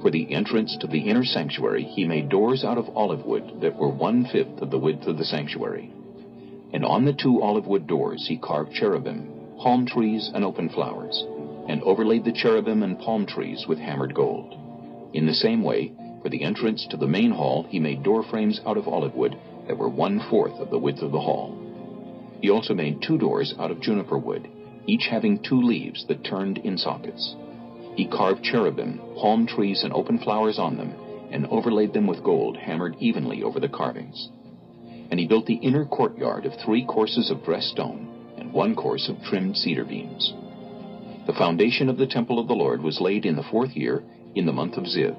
For 0.01 0.11
the 0.11 0.33
entrance 0.33 0.75
to 0.81 0.87
the 0.87 0.99
inner 0.99 1.23
sanctuary, 1.23 1.83
he 1.83 2.05
made 2.05 2.29
doors 2.29 2.63
out 2.63 2.77
of 2.77 2.89
olive 2.95 3.25
wood 3.25 3.61
that 3.61 3.77
were 3.77 3.89
one-fifth 3.89 4.61
of 4.61 4.69
the 4.69 4.79
width 4.79 5.07
of 5.07 5.17
the 5.17 5.25
sanctuary. 5.25 5.93
And 6.73 6.83
on 6.83 7.05
the 7.05 7.13
two 7.13 7.41
olive 7.41 7.67
wood 7.67 7.87
doors 7.87 8.25
he 8.27 8.37
carved 8.37 8.73
cherubim, 8.73 9.29
palm 9.59 9.85
trees, 9.85 10.29
and 10.33 10.43
open 10.43 10.69
flowers, 10.69 11.23
and 11.69 11.81
overlaid 11.83 12.25
the 12.25 12.33
cherubim 12.33 12.83
and 12.83 12.99
palm 12.99 13.25
trees 13.25 13.65
with 13.67 13.79
hammered 13.79 14.13
gold. 14.13 14.62
In 15.13 15.25
the 15.25 15.33
same 15.33 15.63
way, 15.63 15.93
for 16.21 16.29
the 16.29 16.43
entrance 16.43 16.87
to 16.89 16.97
the 16.97 17.07
main 17.07 17.31
hall, 17.31 17.67
he 17.69 17.79
made 17.79 18.03
door 18.03 18.23
frames 18.23 18.59
out 18.65 18.77
of 18.77 18.87
olive 18.87 19.13
wood 19.13 19.37
that 19.67 19.77
were 19.77 19.89
one-fourth 19.89 20.59
of 20.59 20.69
the 20.69 20.79
width 20.79 21.01
of 21.01 21.11
the 21.11 21.19
hall. 21.19 21.57
He 22.41 22.49
also 22.49 22.73
made 22.73 23.01
two 23.01 23.17
doors 23.17 23.53
out 23.59 23.71
of 23.71 23.79
juniper 23.79 24.17
wood, 24.17 24.49
each 24.87 25.07
having 25.09 25.39
two 25.39 25.61
leaves 25.61 26.05
that 26.07 26.23
turned 26.23 26.57
in 26.57 26.77
sockets. 26.77 27.35
He 27.95 28.07
carved 28.07 28.43
cherubim, 28.43 28.99
palm 29.15 29.45
trees, 29.45 29.83
and 29.83 29.93
open 29.93 30.17
flowers 30.17 30.57
on 30.57 30.77
them, 30.77 30.93
and 31.31 31.45
overlaid 31.47 31.93
them 31.93 32.07
with 32.07 32.23
gold 32.23 32.57
hammered 32.57 32.95
evenly 32.99 33.43
over 33.43 33.59
the 33.59 33.69
carvings. 33.69 34.29
And 35.11 35.19
he 35.19 35.27
built 35.27 35.45
the 35.45 35.55
inner 35.55 35.85
courtyard 35.85 36.45
of 36.45 36.53
three 36.55 36.85
courses 36.85 37.29
of 37.29 37.43
dressed 37.45 37.69
stone, 37.69 38.33
and 38.37 38.51
one 38.51 38.75
course 38.75 39.09
of 39.09 39.21
trimmed 39.23 39.57
cedar 39.57 39.85
beams. 39.85 40.33
The 41.27 41.33
foundation 41.33 41.87
of 41.87 41.97
the 41.97 42.07
temple 42.07 42.39
of 42.39 42.47
the 42.47 42.55
Lord 42.55 42.81
was 42.81 42.99
laid 42.99 43.25
in 43.25 43.35
the 43.35 43.43
fourth 43.43 43.75
year, 43.75 44.03
in 44.35 44.45
the 44.45 44.53
month 44.53 44.77
of 44.77 44.85
Ziv. 44.85 45.15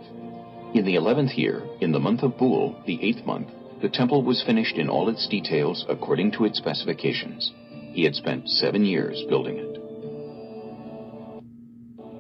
In 0.75 0.85
the 0.85 0.97
eleventh 0.97 1.39
year, 1.39 1.63
in 1.81 1.93
the 1.93 2.01
month 2.01 2.23
of 2.23 2.37
Bul, 2.37 2.83
the 2.87 2.99
eighth 3.03 3.25
month, 3.25 3.49
the 3.81 3.89
temple 3.89 4.23
was 4.23 4.43
finished 4.43 4.77
in 4.77 4.89
all 4.89 5.09
its 5.09 5.29
details 5.29 5.85
according 5.89 6.33
to 6.33 6.45
its 6.45 6.59
specifications. 6.59 7.53
He 7.93 8.03
had 8.03 8.15
spent 8.15 8.49
seven 8.49 8.85
years 8.85 9.23
building 9.29 9.59
it. 9.59 9.75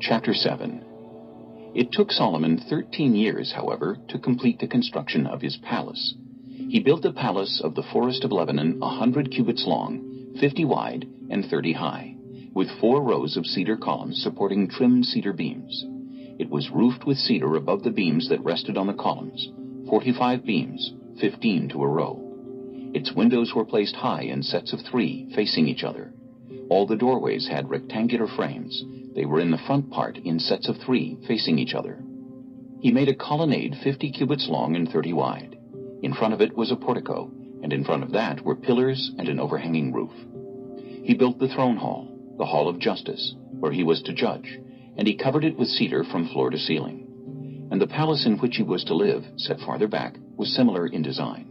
Chapter 0.01 0.35
7 0.35 0.85
It 1.75 1.91
took 1.91 2.13
Solomon 2.13 2.59
thirteen 2.59 3.15
years, 3.15 3.53
however, 3.53 3.99
to 4.09 4.19
complete 4.19 4.59
the 4.61 4.69
construction 4.69 5.27
of 5.27 5.41
his 5.41 5.57
palace. 5.57 6.15
He 6.69 6.81
built 6.81 7.05
a 7.05 7.13
palace 7.13 7.61
of 7.65 7.75
the 7.75 7.83
forest 7.83 8.23
of 8.23 8.31
Lebanon 8.31 8.79
a 8.83 8.89
hundred 8.89 9.33
cubits 9.33 9.65
long, 9.67 10.37
fifty 10.39 10.65
wide, 10.65 11.07
and 11.31 11.45
thirty 11.47 11.73
high, 11.73 12.15
with 12.53 12.69
four 12.81 13.03
rows 13.03 13.37
of 13.37 13.47
cedar 13.47 13.77
columns 13.77 14.23
supporting 14.23 14.69
trimmed 14.69 15.07
cedar 15.07 15.33
beams. 15.33 15.85
It 16.39 16.51
was 16.51 16.71
roofed 16.71 17.07
with 17.07 17.19
cedar 17.19 17.57
above 17.57 17.83
the 17.83 17.91
beams 17.91 18.29
that 18.29 18.43
rested 18.45 18.77
on 18.77 18.87
the 18.87 18.95
columns, 18.95 19.49
forty-five 19.89 20.45
beams, 20.45 20.93
fifteen 21.21 21.69
to 21.69 21.83
a 21.83 21.89
row. 21.89 22.21
Its 22.93 23.13
windows 23.13 23.55
were 23.55 23.65
placed 23.65 23.95
high 23.95 24.23
in 24.23 24.43
sets 24.43 24.73
of 24.73 24.81
three, 24.81 25.29
facing 25.35 25.69
each 25.69 25.85
other. 25.85 26.13
All 26.71 26.87
the 26.87 26.97
doorways 26.97 27.47
had 27.49 27.71
rectangular 27.71 28.27
frames. 28.27 28.85
They 29.15 29.27
were 29.27 29.41
in 29.41 29.51
the 29.51 29.59
front 29.67 29.91
part 29.91 30.19
in 30.19 30.39
sets 30.41 30.69
of 30.69 30.77
three, 30.79 31.19
facing 31.27 31.59
each 31.59 31.75
other. 31.75 32.03
He 32.81 32.91
made 32.91 33.09
a 33.09 33.15
colonnade 33.15 33.77
fifty 33.83 34.11
cubits 34.11 34.49
long 34.49 34.77
and 34.77 34.89
thirty 34.89 35.13
wide. 35.13 35.57
In 36.03 36.15
front 36.15 36.35
of 36.35 36.41
it 36.41 36.57
was 36.57 36.71
a 36.71 36.77
portico, 36.77 37.31
and 37.63 37.73
in 37.73 37.85
front 37.85 38.03
of 38.03 38.13
that 38.13 38.45
were 38.45 38.57
pillars 38.57 39.13
and 39.19 39.29
an 39.29 39.39
overhanging 39.39 39.93
roof. 39.93 40.13
He 41.05 41.15
built 41.15 41.39
the 41.39 41.49
throne 41.49 41.77
hall, 41.77 42.09
the 42.39 42.45
hall 42.45 42.69
of 42.69 42.79
justice, 42.79 43.35
where 43.61 43.73
he 43.73 43.85
was 43.85 44.03
to 44.03 44.13
judge, 44.13 44.59
and 44.97 45.07
he 45.07 45.17
covered 45.17 45.45
it 45.45 45.59
with 45.59 45.69
cedar 45.69 46.05
from 46.05 46.29
floor 46.29 46.51
to 46.51 46.59
ceiling. 46.59 47.69
And 47.71 47.81
the 47.81 47.87
palace 47.87 48.27
in 48.27 48.39
which 48.39 48.57
he 48.57 48.63
was 48.63 48.85
to 48.85 48.95
live, 48.95 49.25
set 49.37 49.59
farther 49.61 49.89
back, 49.89 50.17
was 50.37 50.55
similar 50.55 50.87
in 50.87 51.03
design. 51.03 51.51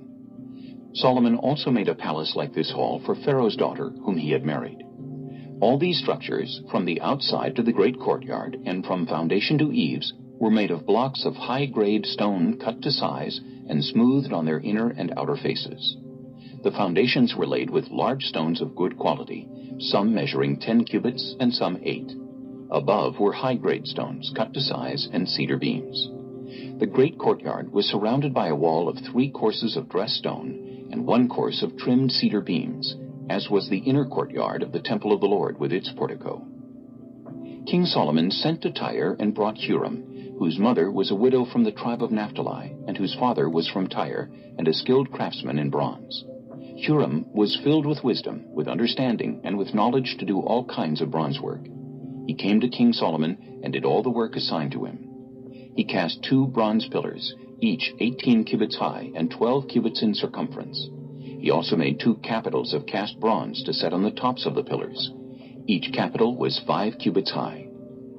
Solomon 0.94 1.38
also 1.38 1.72
made 1.72 1.88
a 1.88 1.96
palace 1.96 2.34
like 2.36 2.54
this 2.54 2.72
hall 2.72 3.02
for 3.06 3.16
Pharaoh's 3.16 3.56
daughter, 3.56 3.90
whom 3.90 4.18
he 4.18 4.32
had 4.32 4.46
married. 4.46 4.84
All 5.60 5.78
these 5.80 6.00
structures, 6.00 6.62
from 6.70 6.86
the 6.86 7.02
outside 7.02 7.56
to 7.56 7.64
the 7.64 7.72
great 7.72 8.00
courtyard, 8.00 8.58
and 8.66 8.86
from 8.86 9.08
foundation 9.08 9.58
to 9.58 9.72
eaves, 9.72 10.14
were 10.40 10.52
made 10.52 10.72
of 10.72 10.86
blocks 10.86 11.26
of 11.26 11.36
high-grade 11.36 12.06
stone 12.06 12.60
cut 12.60 12.82
to 12.82 12.92
size 12.92 13.40
and 13.68 13.84
smoothed 13.84 14.34
on 14.34 14.46
their 14.46 14.60
inner 14.60 14.90
and 14.90 15.14
outer 15.18 15.38
faces. 15.38 15.98
The 16.64 16.72
foundations 16.72 17.36
were 17.36 17.48
laid 17.48 17.70
with 17.70 17.90
large 17.90 18.24
stones 18.24 18.62
of 18.62 18.76
good 18.76 18.98
quality, 18.98 19.48
some 19.80 20.14
measuring 20.14 20.60
ten 20.60 20.84
cubits 20.84 21.36
and 21.40 21.54
some 21.54 21.80
eight. 21.84 22.12
Above 22.74 23.20
were 23.20 23.32
high-grade 23.32 23.86
stones 23.86 24.34
cut 24.36 24.52
to 24.52 24.60
size 24.60 25.08
and 25.14 25.30
cedar 25.30 25.58
beams. 25.58 26.10
The 26.80 26.88
great 26.88 27.20
courtyard 27.20 27.72
was 27.72 27.86
surrounded 27.86 28.34
by 28.34 28.48
a 28.48 28.56
wall 28.56 28.90
of 28.90 28.98
three 28.98 29.30
courses 29.30 29.78
of 29.78 29.88
dressed 29.90 30.16
stone 30.16 30.88
and 30.92 31.06
one 31.06 31.30
course 31.30 31.62
of 31.62 31.78
trimmed 31.78 32.12
cedar 32.12 32.42
beams, 32.42 32.96
as 33.30 33.48
was 33.48 33.70
the 33.70 33.78
inner 33.78 34.06
courtyard 34.06 34.64
of 34.64 34.72
the 34.72 34.82
temple 34.82 35.14
of 35.14 35.22
the 35.22 35.28
Lord 35.28 35.60
with 35.60 35.72
its 35.72 35.92
portico. 35.92 36.48
King 37.68 37.86
Solomon 37.86 38.32
sent 38.32 38.64
to 38.64 38.72
Tyre 38.72 39.16
and 39.20 39.36
brought 39.36 39.58
Huram, 39.58 40.38
whose 40.40 40.58
mother 40.58 40.92
was 40.92 41.12
a 41.12 41.16
widow 41.16 41.46
from 41.46 41.64
the 41.64 41.72
tribe 41.72 42.02
of 42.02 42.12
Naphtali, 42.12 42.76
and 42.88 42.98
whose 42.98 43.14
father 43.14 43.50
was 43.50 43.70
from 43.70 43.88
Tyre, 43.88 44.32
and 44.58 44.68
a 44.68 44.74
skilled 44.74 45.12
craftsman 45.12 45.60
in 45.60 45.70
bronze. 45.70 46.26
Huram 46.88 47.32
was 47.34 47.56
filled 47.64 47.86
with 47.86 48.04
wisdom, 48.04 48.46
with 48.52 48.68
understanding, 48.68 49.42
and 49.44 49.60
with 49.60 49.76
knowledge 49.76 50.18
to 50.18 50.26
do 50.26 50.40
all 50.40 50.66
kinds 50.66 51.02
of 51.02 51.12
bronze 51.12 51.40
work. 51.40 51.62
He 52.26 52.34
came 52.34 52.62
to 52.62 52.70
King 52.70 52.94
Solomon 52.94 53.38
and 53.64 53.74
did 53.74 53.86
all 53.86 54.04
the 54.04 54.10
work 54.10 54.36
assigned 54.36 54.72
to 54.74 54.86
him. 54.86 55.10
He 55.76 55.84
cast 55.84 56.24
two 56.24 56.48
bronze 56.48 56.88
pillars, 56.88 57.34
each 57.60 57.94
18 58.00 58.44
cubits 58.44 58.76
high 58.76 59.12
and 59.16 59.32
12 59.32 59.68
cubits 59.68 60.02
in 60.02 60.14
circumference. 60.14 60.90
He 61.20 61.52
also 61.52 61.76
made 61.76 62.00
two 62.00 62.16
capitals 62.16 62.74
of 62.74 62.86
cast 62.86 63.20
bronze 63.20 63.64
to 63.64 63.74
set 63.74 63.92
on 63.94 64.04
the 64.04 64.12
tops 64.12 64.46
of 64.46 64.56
the 64.56 64.64
pillars. 64.64 65.12
Each 65.68 65.92
capital 65.92 66.38
was 66.38 66.60
five 66.60 66.98
cubits 66.98 67.32
high. 67.32 67.68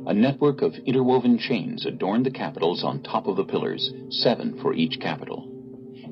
A 0.06 0.12
network 0.12 0.60
of 0.60 0.74
interwoven 0.84 1.38
chains 1.38 1.86
adorned 1.86 2.26
the 2.26 2.30
capitals 2.30 2.84
on 2.84 3.02
top 3.02 3.26
of 3.26 3.36
the 3.36 3.44
pillars, 3.44 3.90
seven 4.10 4.58
for 4.60 4.74
each 4.74 5.00
capital. 5.00 5.48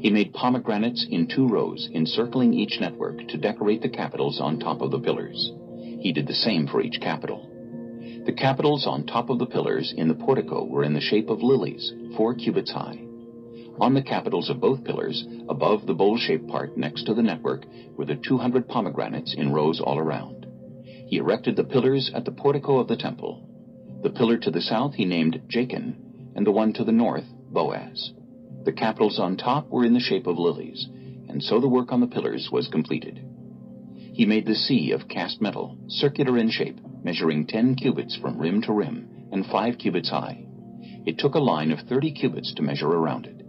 He 0.01 0.09
made 0.09 0.33
pomegranates 0.33 1.07
in 1.11 1.27
two 1.27 1.47
rows 1.47 1.91
encircling 1.93 2.55
each 2.55 2.81
network 2.81 3.29
to 3.29 3.37
decorate 3.37 3.83
the 3.83 3.91
capitals 3.91 4.41
on 4.41 4.59
top 4.59 4.81
of 4.81 4.91
the 4.91 5.01
pillars. 5.01 5.53
He 6.01 6.13
did 6.13 6.27
the 6.27 6.35
same 6.35 6.67
for 6.67 6.81
each 6.81 7.01
capital. 7.01 7.52
The 8.25 8.33
capitals 8.33 8.87
on 8.87 9.05
top 9.05 9.31
of 9.31 9.41
the 9.41 9.47
pillars 9.47 9.93
in 9.97 10.07
the 10.07 10.15
portico 10.15 10.65
were 10.65 10.85
in 10.85 10.95
the 10.95 11.01
shape 11.01 11.29
of 11.29 11.43
lilies, 11.43 11.93
four 12.17 12.35
cubits 12.35 12.71
high. 12.71 13.01
On 13.81 13.95
the 13.95 14.03
capitals 14.03 14.49
of 14.49 14.61
both 14.61 14.85
pillars, 14.85 15.27
above 15.49 15.87
the 15.87 15.95
bowl-shaped 15.95 16.47
part 16.47 16.77
next 16.77 17.03
to 17.07 17.15
the 17.15 17.23
network, 17.23 17.67
were 17.97 18.05
the 18.05 18.15
200 18.15 18.69
pomegranates 18.69 19.35
in 19.35 19.53
rows 19.53 19.81
all 19.81 19.99
around. 19.99 20.47
He 20.85 21.17
erected 21.17 21.57
the 21.57 21.65
pillars 21.65 22.13
at 22.15 22.25
the 22.25 22.31
portico 22.31 22.79
of 22.79 22.87
the 22.87 22.97
temple. 22.97 23.49
The 24.05 24.11
pillar 24.11 24.37
to 24.39 24.53
the 24.53 24.61
south 24.61 24.95
he 24.95 25.05
named 25.05 25.43
Jachin, 25.49 25.97
and 26.37 26.47
the 26.47 26.53
one 26.53 26.73
to 26.75 26.85
the 26.85 26.93
north, 26.93 27.27
Boaz. 27.51 28.13
The 28.65 28.73
capitals 28.73 29.19
on 29.19 29.37
top 29.37 29.69
were 29.69 29.85
in 29.85 29.95
the 29.95 30.01
shape 30.01 30.29
of 30.29 30.39
lilies, 30.39 30.87
and 31.29 31.43
so 31.43 31.59
the 31.61 31.69
work 31.69 31.91
on 31.91 32.01
the 32.01 32.07
pillars 32.07 32.51
was 32.53 32.69
completed. 32.69 33.21
He 34.15 34.27
made 34.27 34.47
the 34.47 34.55
sea 34.55 34.93
of 34.93 35.09
cast 35.09 35.41
metal, 35.41 35.79
circular 35.89 36.37
in 36.37 36.51
shape, 36.51 36.79
measuring 37.03 37.47
ten 37.47 37.75
cubits 37.75 38.15
from 38.17 38.39
rim 38.39 38.61
to 38.63 38.73
rim, 38.73 39.09
and 39.33 39.47
five 39.47 39.79
cubits 39.79 40.11
high. 40.11 40.47
It 41.07 41.19
took 41.19 41.35
a 41.35 41.41
line 41.41 41.73
of 41.73 41.81
thirty 41.81 42.13
cubits 42.13 42.53
to 42.55 42.63
measure 42.63 42.89
around 42.89 43.27
it. 43.27 43.43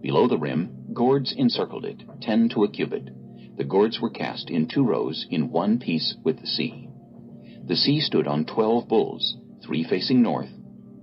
Below 0.00 0.28
the 0.28 0.38
rim, 0.38 0.86
gourds 0.92 1.34
encircled 1.36 1.84
it, 1.84 2.02
ten 2.20 2.48
to 2.50 2.64
a 2.64 2.70
cubit. 2.70 3.10
The 3.56 3.64
gourds 3.64 4.00
were 4.00 4.10
cast 4.10 4.50
in 4.50 4.68
two 4.68 4.84
rows 4.84 5.26
in 5.30 5.50
one 5.50 5.78
piece 5.78 6.16
with 6.24 6.40
the 6.40 6.46
sea. 6.46 6.88
The 7.66 7.76
sea 7.76 8.00
stood 8.00 8.26
on 8.26 8.44
twelve 8.46 8.88
bulls, 8.88 9.36
three 9.64 9.84
facing 9.84 10.22
north, 10.22 10.50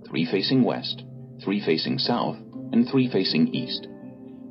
three 0.08 0.24
facing 0.24 0.64
west, 0.64 1.04
three 1.42 1.60
facing 1.64 1.98
south, 1.98 2.36
and 2.72 2.88
three 2.88 3.08
facing 3.10 3.54
east. 3.54 3.86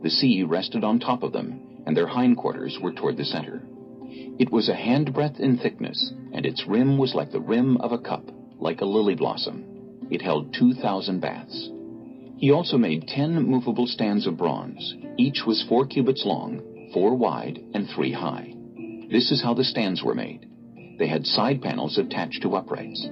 The 0.03 0.09
sea 0.09 0.43
rested 0.43 0.83
on 0.83 0.99
top 0.99 1.23
of 1.23 1.33
them, 1.33 1.81
and 1.85 1.97
their 1.97 2.07
hindquarters 2.07 2.77
were 2.81 2.93
toward 2.93 3.17
the 3.17 3.25
center. 3.25 3.61
It 4.39 4.51
was 4.51 4.69
a 4.69 4.75
handbreadth 4.75 5.39
in 5.39 5.57
thickness, 5.57 6.13
and 6.33 6.45
its 6.45 6.67
rim 6.67 6.97
was 6.97 7.15
like 7.15 7.31
the 7.31 7.39
rim 7.39 7.77
of 7.77 7.91
a 7.91 7.97
cup, 7.97 8.29
like 8.59 8.81
a 8.81 8.85
lily 8.85 9.15
blossom. 9.15 9.63
It 10.09 10.21
held 10.21 10.53
two 10.53 10.73
thousand 10.73 11.19
baths. 11.19 11.69
He 12.37 12.51
also 12.51 12.77
made 12.77 13.07
ten 13.07 13.41
movable 13.43 13.87
stands 13.87 14.27
of 14.27 14.37
bronze. 14.37 14.95
Each 15.17 15.45
was 15.45 15.65
four 15.69 15.85
cubits 15.85 16.25
long, 16.25 16.89
four 16.93 17.15
wide, 17.15 17.59
and 17.73 17.87
three 17.87 18.11
high. 18.11 18.53
This 19.09 19.31
is 19.31 19.41
how 19.41 19.53
the 19.53 19.63
stands 19.63 20.03
were 20.03 20.15
made. 20.15 20.49
They 20.99 21.07
had 21.07 21.25
side 21.25 21.61
panels 21.61 21.97
attached 21.97 22.41
to 22.41 22.55
uprights. 22.55 23.07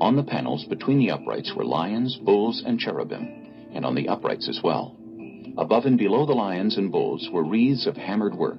On 0.00 0.16
the 0.16 0.22
panels 0.22 0.64
between 0.66 0.98
the 0.98 1.10
uprights 1.10 1.52
were 1.54 1.64
lions, 1.64 2.16
bulls, 2.16 2.62
and 2.66 2.78
cherubim, 2.78 3.72
and 3.72 3.84
on 3.84 3.94
the 3.94 4.08
uprights 4.08 4.48
as 4.48 4.60
well. 4.62 4.96
Above 5.58 5.86
and 5.86 5.98
below 5.98 6.26
the 6.26 6.32
lions 6.32 6.76
and 6.76 6.92
bulls 6.92 7.28
were 7.32 7.44
wreaths 7.44 7.86
of 7.86 7.96
hammered 7.96 8.34
work. 8.34 8.58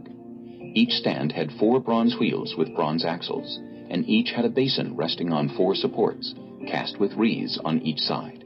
Each 0.78 0.94
stand 0.94 1.32
had 1.32 1.52
four 1.54 1.80
bronze 1.80 2.20
wheels 2.20 2.56
with 2.56 2.76
bronze 2.76 3.04
axles, 3.04 3.60
and 3.90 4.08
each 4.08 4.30
had 4.30 4.46
a 4.46 4.50
basin 4.50 4.96
resting 4.96 5.34
on 5.34 5.50
four 5.50 5.74
supports, 5.74 6.36
cast 6.68 7.00
with 7.00 7.16
wreaths 7.16 7.58
on 7.66 7.82
each 7.82 7.98
side. 7.98 8.44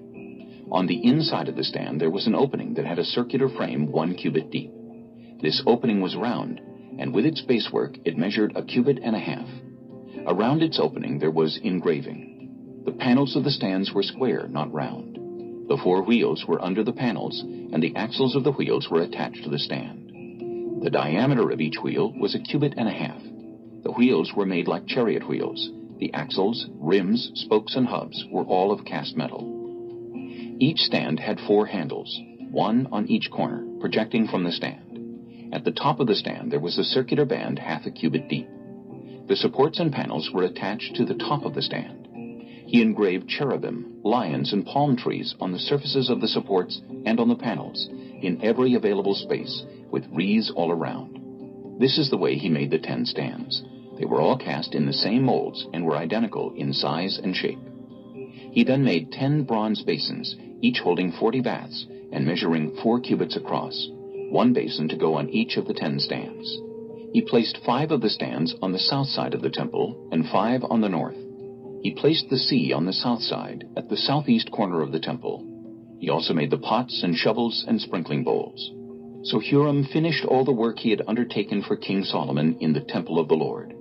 On 0.71 0.87
the 0.87 1.05
inside 1.05 1.49
of 1.49 1.57
the 1.57 1.63
stand 1.65 1.99
there 1.99 2.09
was 2.09 2.27
an 2.27 2.33
opening 2.33 2.73
that 2.75 2.85
had 2.85 2.99
a 2.99 3.03
circular 3.03 3.49
frame 3.49 3.91
one 3.91 4.15
cubit 4.15 4.49
deep. 4.49 4.71
This 5.41 5.61
opening 5.67 5.99
was 5.99 6.15
round, 6.15 6.61
and 6.97 7.13
with 7.13 7.25
its 7.25 7.41
basework 7.41 7.99
it 8.05 8.17
measured 8.17 8.53
a 8.55 8.63
cubit 8.63 8.99
and 9.03 9.13
a 9.13 9.19
half. 9.19 9.49
Around 10.25 10.63
its 10.63 10.79
opening 10.79 11.19
there 11.19 11.31
was 11.31 11.59
engraving. 11.61 12.83
The 12.85 12.93
panels 12.93 13.35
of 13.35 13.43
the 13.43 13.51
stands 13.51 13.91
were 13.91 14.03
square, 14.03 14.47
not 14.47 14.71
round. 14.71 15.17
The 15.67 15.81
four 15.83 16.01
wheels 16.01 16.45
were 16.47 16.63
under 16.63 16.81
the 16.81 16.93
panels, 16.93 17.41
and 17.41 17.83
the 17.83 17.93
axles 17.97 18.37
of 18.37 18.45
the 18.45 18.53
wheels 18.53 18.89
were 18.89 19.01
attached 19.01 19.43
to 19.43 19.49
the 19.49 19.59
stand. 19.59 20.00
The 20.81 20.89
diameter 20.89 21.51
of 21.51 21.61
each 21.61 21.77
wheel 21.83 22.11
was 22.17 22.33
a 22.33 22.39
cubit 22.39 22.73
and 22.75 22.89
a 22.89 22.91
half. 22.91 23.21
The 23.83 23.91
wheels 23.91 24.33
were 24.35 24.47
made 24.47 24.67
like 24.67 24.87
chariot 24.87 25.27
wheels. 25.29 25.69
The 25.99 26.11
axles, 26.11 26.65
rims, 26.73 27.29
spokes, 27.35 27.75
and 27.75 27.85
hubs 27.85 28.25
were 28.31 28.45
all 28.45 28.71
of 28.71 28.83
cast 28.83 29.15
metal. 29.15 29.45
Each 30.59 30.79
stand 30.79 31.19
had 31.19 31.39
four 31.41 31.67
handles, 31.67 32.19
one 32.49 32.87
on 32.91 33.05
each 33.07 33.29
corner, 33.29 33.63
projecting 33.79 34.27
from 34.27 34.43
the 34.43 34.51
stand. 34.51 35.53
At 35.53 35.65
the 35.65 35.71
top 35.71 35.99
of 35.99 36.07
the 36.07 36.15
stand 36.15 36.51
there 36.51 36.59
was 36.59 36.79
a 36.79 36.83
circular 36.83 37.25
band 37.25 37.59
half 37.59 37.85
a 37.85 37.91
cubit 37.91 38.27
deep. 38.27 38.49
The 39.27 39.35
supports 39.35 39.79
and 39.79 39.91
panels 39.91 40.31
were 40.33 40.45
attached 40.45 40.95
to 40.95 41.05
the 41.05 41.13
top 41.13 41.45
of 41.45 41.53
the 41.53 41.61
stand. 41.61 42.07
He 42.65 42.81
engraved 42.81 43.29
cherubim, 43.29 43.99
lions, 44.03 44.51
and 44.51 44.65
palm 44.65 44.97
trees 44.97 45.35
on 45.39 45.51
the 45.51 45.59
surfaces 45.59 46.09
of 46.09 46.21
the 46.21 46.27
supports 46.27 46.81
and 47.05 47.19
on 47.19 47.27
the 47.27 47.35
panels, 47.35 47.87
in 48.21 48.39
every 48.41 48.73
available 48.73 49.13
space, 49.13 49.63
with 49.91 50.07
wreaths 50.11 50.51
all 50.55 50.71
around. 50.71 51.19
This 51.79 51.97
is 51.97 52.09
the 52.09 52.17
way 52.17 52.35
he 52.35 52.49
made 52.49 52.71
the 52.71 52.79
ten 52.79 53.05
stands. 53.05 53.63
They 53.97 54.05
were 54.05 54.21
all 54.21 54.37
cast 54.37 54.73
in 54.73 54.85
the 54.85 54.93
same 54.93 55.23
molds 55.23 55.67
and 55.73 55.85
were 55.85 55.97
identical 55.97 56.53
in 56.55 56.73
size 56.73 57.19
and 57.21 57.35
shape. 57.35 57.59
He 58.51 58.63
then 58.63 58.83
made 58.83 59.11
ten 59.11 59.43
bronze 59.43 59.83
basins, 59.83 60.35
each 60.61 60.79
holding 60.79 61.11
forty 61.11 61.41
baths 61.41 61.85
and 62.11 62.25
measuring 62.25 62.75
four 62.83 62.99
cubits 62.99 63.35
across, 63.35 63.87
one 64.29 64.53
basin 64.53 64.87
to 64.89 64.97
go 64.97 65.15
on 65.15 65.29
each 65.29 65.57
of 65.57 65.67
the 65.67 65.73
ten 65.73 65.99
stands. 65.99 66.59
He 67.13 67.21
placed 67.21 67.59
five 67.65 67.91
of 67.91 68.01
the 68.01 68.09
stands 68.09 68.55
on 68.61 68.71
the 68.71 68.79
south 68.79 69.07
side 69.07 69.33
of 69.33 69.41
the 69.41 69.49
temple 69.49 70.09
and 70.11 70.29
five 70.29 70.63
on 70.63 70.81
the 70.81 70.89
north. 70.89 71.17
He 71.83 71.95
placed 71.95 72.29
the 72.29 72.37
sea 72.37 72.71
on 72.73 72.85
the 72.85 72.93
south 72.93 73.21
side, 73.21 73.65
at 73.75 73.89
the 73.89 73.97
southeast 73.97 74.51
corner 74.51 74.81
of 74.81 74.91
the 74.91 74.99
temple. 74.99 75.47
He 75.99 76.09
also 76.09 76.33
made 76.33 76.51
the 76.51 76.57
pots 76.57 77.01
and 77.03 77.15
shovels 77.15 77.65
and 77.67 77.81
sprinkling 77.81 78.23
bowls. 78.23 78.71
So 79.23 79.39
Huram 79.39 79.87
finished 79.91 80.25
all 80.25 80.43
the 80.43 80.51
work 80.51 80.79
he 80.79 80.89
had 80.89 81.03
undertaken 81.07 81.61
for 81.61 81.75
King 81.75 82.03
Solomon 82.03 82.57
in 82.59 82.73
the 82.73 82.81
temple 82.81 83.19
of 83.19 83.27
the 83.27 83.35
Lord. 83.35 83.73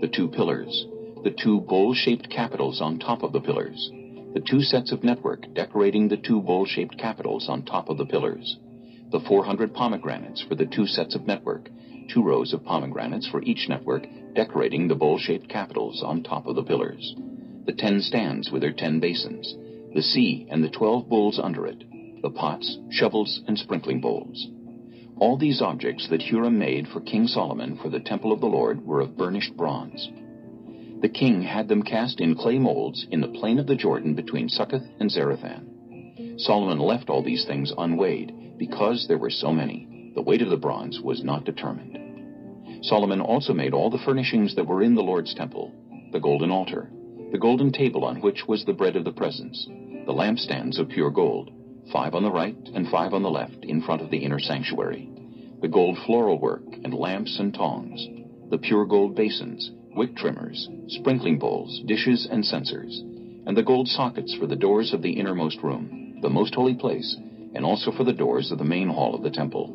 The 0.00 0.08
two 0.08 0.28
pillars, 0.28 0.86
the 1.22 1.30
two 1.30 1.60
bowl-shaped 1.60 2.28
capitals 2.28 2.80
on 2.80 2.98
top 2.98 3.22
of 3.22 3.32
the 3.32 3.40
pillars, 3.40 3.90
the 4.34 4.40
two 4.40 4.60
sets 4.60 4.90
of 4.90 5.04
network 5.04 5.44
decorating 5.54 6.08
the 6.08 6.16
two 6.16 6.40
bowl-shaped 6.40 6.98
capitals 6.98 7.48
on 7.48 7.62
top 7.62 7.88
of 7.88 7.96
the 7.96 8.06
pillars, 8.06 8.58
the 9.12 9.20
400 9.20 9.72
pomegranates 9.72 10.42
for 10.42 10.56
the 10.56 10.66
two 10.66 10.86
sets 10.86 11.14
of 11.14 11.26
network, 11.26 11.70
two 12.12 12.24
rows 12.24 12.52
of 12.52 12.64
pomegranates 12.64 13.28
for 13.28 13.40
each 13.42 13.68
network 13.68 14.04
decorating 14.34 14.88
the 14.88 14.96
bowl-shaped 14.96 15.48
capitals 15.48 16.02
on 16.02 16.24
top 16.24 16.46
of 16.48 16.56
the 16.56 16.64
pillars, 16.64 17.14
the 17.66 17.72
ten 17.72 18.00
stands 18.00 18.50
with 18.50 18.62
their 18.62 18.72
ten 18.72 18.98
basins, 18.98 19.54
the 19.94 20.02
sea 20.02 20.48
and 20.50 20.64
the 20.64 20.70
twelve 20.70 21.08
bowls 21.08 21.38
under 21.38 21.66
it, 21.66 21.84
the 22.20 22.30
pots, 22.30 22.78
shovels, 22.90 23.42
and 23.46 23.56
sprinkling 23.56 24.00
bowls. 24.00 24.48
All 25.20 25.36
these 25.36 25.60
objects 25.60 26.08
that 26.10 26.20
Huram 26.20 26.56
made 26.56 26.86
for 26.86 27.00
King 27.00 27.26
Solomon 27.26 27.76
for 27.76 27.88
the 27.88 27.98
temple 27.98 28.30
of 28.30 28.40
the 28.40 28.46
Lord 28.46 28.86
were 28.86 29.00
of 29.00 29.16
burnished 29.16 29.56
bronze. 29.56 30.08
The 31.00 31.08
king 31.08 31.42
had 31.42 31.66
them 31.66 31.82
cast 31.82 32.20
in 32.20 32.36
clay 32.36 32.58
molds 32.58 33.06
in 33.10 33.20
the 33.20 33.28
plain 33.28 33.58
of 33.58 33.66
the 33.66 33.74
Jordan 33.74 34.14
between 34.14 34.48
Succoth 34.48 34.84
and 35.00 35.10
Zarethan. 35.10 36.40
Solomon 36.40 36.78
left 36.78 37.10
all 37.10 37.22
these 37.22 37.44
things 37.44 37.72
unweighed 37.76 38.58
because 38.58 39.06
there 39.08 39.18
were 39.18 39.30
so 39.30 39.52
many. 39.52 40.12
The 40.14 40.22
weight 40.22 40.42
of 40.42 40.50
the 40.50 40.56
bronze 40.56 41.00
was 41.00 41.24
not 41.24 41.44
determined. 41.44 42.84
Solomon 42.84 43.20
also 43.20 43.52
made 43.52 43.74
all 43.74 43.90
the 43.90 43.98
furnishings 43.98 44.54
that 44.54 44.66
were 44.66 44.82
in 44.82 44.94
the 44.94 45.02
Lord's 45.02 45.34
temple, 45.34 45.72
the 46.12 46.20
golden 46.20 46.52
altar, 46.52 46.90
the 47.32 47.38
golden 47.38 47.72
table 47.72 48.04
on 48.04 48.20
which 48.20 48.46
was 48.46 48.64
the 48.64 48.72
bread 48.72 48.94
of 48.94 49.04
the 49.04 49.12
presence, 49.12 49.66
the 50.06 50.12
lampstands 50.12 50.78
of 50.78 50.88
pure 50.88 51.10
gold, 51.10 51.50
five 51.92 52.14
on 52.14 52.22
the 52.22 52.30
right 52.30 52.56
and 52.74 52.88
five 52.88 53.14
on 53.14 53.22
the 53.22 53.30
left 53.30 53.64
in 53.64 53.82
front 53.82 54.02
of 54.02 54.10
the 54.10 54.18
inner 54.18 54.38
sanctuary, 54.38 55.08
the 55.60 55.68
gold 55.68 55.98
floral 56.06 56.38
work 56.38 56.62
and 56.84 56.94
lamps 56.94 57.38
and 57.38 57.54
tongs, 57.54 58.06
the 58.50 58.58
pure 58.58 58.84
gold 58.84 59.14
basins, 59.14 59.70
wick 59.94 60.14
trimmers, 60.16 60.68
sprinkling 60.88 61.38
bowls, 61.38 61.82
dishes, 61.86 62.28
and 62.30 62.44
censers, 62.44 63.02
and 63.46 63.56
the 63.56 63.62
gold 63.62 63.88
sockets 63.88 64.34
for 64.34 64.46
the 64.46 64.56
doors 64.56 64.92
of 64.92 65.02
the 65.02 65.12
innermost 65.12 65.62
room, 65.62 66.18
the 66.22 66.30
most 66.30 66.54
holy 66.54 66.74
place, 66.74 67.16
and 67.54 67.64
also 67.64 67.90
for 67.90 68.04
the 68.04 68.12
doors 68.12 68.52
of 68.52 68.58
the 68.58 68.64
main 68.64 68.88
hall 68.88 69.14
of 69.14 69.22
the 69.22 69.30
temple. 69.30 69.74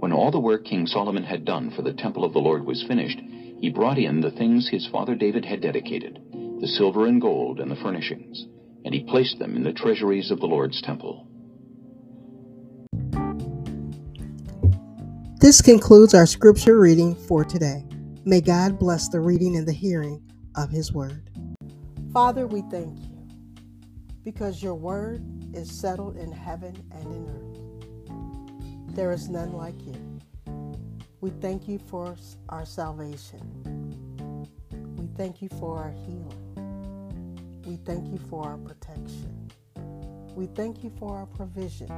When 0.00 0.12
all 0.12 0.30
the 0.30 0.40
work 0.40 0.64
King 0.64 0.86
Solomon 0.86 1.22
had 1.22 1.44
done 1.44 1.70
for 1.70 1.82
the 1.82 1.92
temple 1.92 2.24
of 2.24 2.32
the 2.32 2.40
Lord 2.40 2.66
was 2.66 2.84
finished, 2.86 3.20
he 3.60 3.70
brought 3.70 3.98
in 3.98 4.20
the 4.20 4.30
things 4.30 4.68
his 4.68 4.86
father 4.86 5.14
David 5.14 5.44
had 5.44 5.60
dedicated, 5.60 6.18
the 6.60 6.66
silver 6.66 7.06
and 7.06 7.20
gold 7.20 7.60
and 7.60 7.70
the 7.70 7.76
furnishings, 7.76 8.46
and 8.84 8.94
he 8.94 9.04
placed 9.04 9.38
them 9.38 9.56
in 9.56 9.62
the 9.62 9.72
treasuries 9.72 10.30
of 10.30 10.40
the 10.40 10.46
Lord's 10.46 10.80
temple. 10.82 11.26
This 15.44 15.60
concludes 15.60 16.14
our 16.14 16.24
scripture 16.24 16.80
reading 16.80 17.14
for 17.14 17.44
today. 17.44 17.84
May 18.24 18.40
God 18.40 18.78
bless 18.78 19.08
the 19.08 19.20
reading 19.20 19.56
and 19.56 19.68
the 19.68 19.74
hearing 19.74 20.22
of 20.56 20.70
His 20.70 20.90
word. 20.90 21.28
Father, 22.14 22.46
we 22.46 22.62
thank 22.70 22.98
you 22.98 23.28
because 24.24 24.62
your 24.62 24.74
word 24.74 25.22
is 25.54 25.70
settled 25.70 26.16
in 26.16 26.32
heaven 26.32 26.74
and 26.92 27.14
in 27.14 27.28
earth. 27.28 28.96
There 28.96 29.12
is 29.12 29.28
none 29.28 29.52
like 29.52 29.74
you. 29.84 29.94
We 31.20 31.28
thank 31.42 31.68
you 31.68 31.78
for 31.78 32.16
our 32.48 32.64
salvation. 32.64 33.42
We 34.96 35.08
thank 35.16 35.42
you 35.42 35.50
for 35.60 35.76
our 35.76 35.90
healing. 35.90 36.43
We 37.66 37.76
thank 37.76 38.12
you 38.12 38.18
for 38.28 38.44
our 38.44 38.58
protection. 38.58 39.50
We 40.34 40.46
thank 40.48 40.84
you 40.84 40.92
for 40.98 41.16
our 41.16 41.24
provision. 41.24 41.88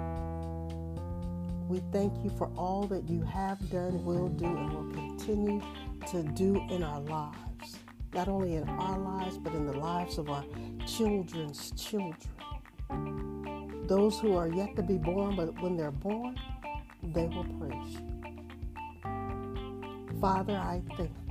We 1.68 1.82
thank 1.90 2.12
you 2.22 2.30
for 2.38 2.52
all 2.56 2.86
that 2.86 3.08
you 3.08 3.22
have 3.22 3.58
done, 3.70 4.04
will 4.04 4.28
do, 4.28 4.46
and 4.46 4.72
will 4.72 4.92
continue 4.92 5.60
to 6.12 6.22
do 6.22 6.62
in 6.70 6.84
our 6.84 7.00
lives. 7.00 7.78
Not 8.14 8.28
only 8.28 8.54
in 8.54 8.68
our 8.68 8.98
lives, 8.98 9.38
but 9.38 9.54
in 9.54 9.66
the 9.66 9.76
lives 9.76 10.18
of 10.18 10.30
our 10.30 10.44
children's 10.86 11.72
children. 11.72 12.14
Those 13.88 14.20
who 14.20 14.36
are 14.36 14.48
yet 14.48 14.76
to 14.76 14.82
be 14.82 14.98
born, 14.98 15.34
but 15.34 15.60
when 15.60 15.76
they're 15.76 15.90
born, 15.90 16.38
they 17.02 17.26
will 17.26 17.44
praise 17.58 17.94
you. 17.94 18.02
Father, 20.20 20.56
I 20.56 20.80
thank 20.96 21.10
you 21.10 21.25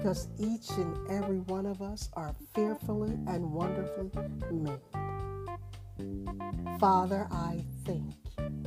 because 0.00 0.28
each 0.38 0.70
and 0.78 0.96
every 1.10 1.40
one 1.40 1.66
of 1.66 1.82
us 1.82 2.08
are 2.14 2.34
fearfully 2.54 3.18
and 3.26 3.52
wonderfully 3.52 4.10
made. 4.50 4.80
Father, 6.80 7.28
I 7.30 7.62
thank 7.84 8.14
you. 8.38 8.62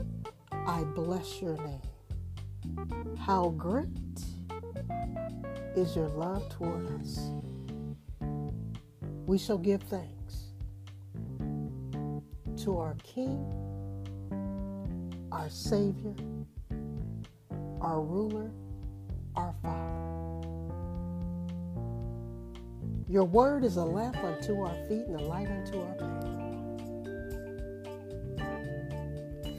I 0.52 0.84
bless 0.96 1.42
your 1.42 1.58
name. 1.58 3.18
How 3.18 3.50
great 3.50 3.88
is 5.76 5.96
your 5.96 6.10
love 6.10 6.48
toward 6.50 6.86
us. 7.02 7.32
We 9.26 9.40
shall 9.40 9.58
give 9.58 9.82
thanks 9.82 10.54
to 12.64 12.78
our 12.78 12.96
King, 13.02 13.44
our 15.32 15.50
Savior, 15.50 16.14
our 17.82 18.02
ruler, 18.02 18.52
our 19.36 19.56
Father. 19.64 20.13
Your 23.14 23.26
word 23.26 23.64
is 23.64 23.78
a 23.78 23.86
lamp 23.86 24.18
unto 24.24 24.62
our 24.62 24.74
feet 24.88 25.06
and 25.06 25.16
a 25.16 25.22
light 25.22 25.48
unto 25.48 25.80
our 25.80 25.94
path. 25.94 26.24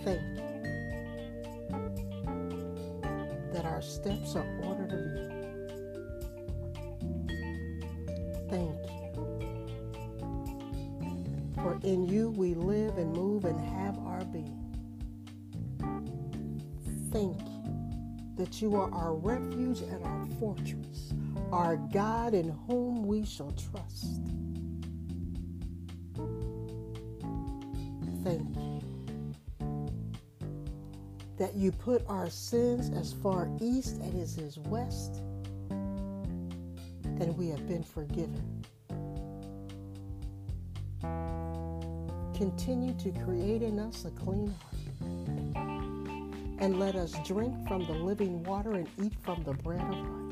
Thank 0.02 0.20
you 0.34 0.42
that 3.52 3.64
our 3.64 3.80
steps 3.80 4.34
are 4.34 4.44
ordered 4.64 4.92
of 4.92 4.98
you. 4.98 5.28
Thank 8.50 8.74
you. 8.90 9.04
For 11.54 11.78
in 11.84 12.08
you 12.08 12.30
we 12.30 12.54
live 12.54 12.98
and 12.98 13.12
move 13.12 13.44
and 13.44 13.60
have 13.60 13.96
our 14.00 14.24
being. 14.24 14.58
Thank 17.12 17.38
you 17.38 17.54
that 18.36 18.60
you 18.60 18.74
are 18.74 18.92
our 18.92 19.14
refuge 19.14 19.80
and 19.80 20.04
our 20.04 20.26
fortress, 20.40 21.14
our 21.52 21.76
God 21.76 22.34
in 22.34 22.48
whom 22.66 22.83
we 23.14 23.24
shall 23.24 23.52
trust. 23.52 24.20
Thank 28.24 28.56
you 28.56 28.80
that 31.36 31.54
you 31.54 31.70
put 31.70 32.02
our 32.08 32.28
sins 32.28 32.90
as 32.98 33.12
far 33.12 33.48
east 33.60 34.00
as 34.02 34.36
is 34.36 34.58
west, 34.58 35.22
and 35.70 37.36
we 37.38 37.48
have 37.50 37.68
been 37.68 37.84
forgiven. 37.84 38.64
Continue 42.34 42.94
to 42.94 43.12
create 43.24 43.62
in 43.62 43.78
us 43.78 44.06
a 44.06 44.10
clean 44.10 44.52
heart, 44.60 45.56
and 46.58 46.80
let 46.80 46.96
us 46.96 47.14
drink 47.24 47.54
from 47.68 47.86
the 47.86 47.92
living 47.92 48.42
water 48.42 48.72
and 48.72 48.88
eat 49.00 49.14
from 49.22 49.44
the 49.44 49.52
bread 49.52 49.80
of 49.82 49.96
life. 49.96 50.23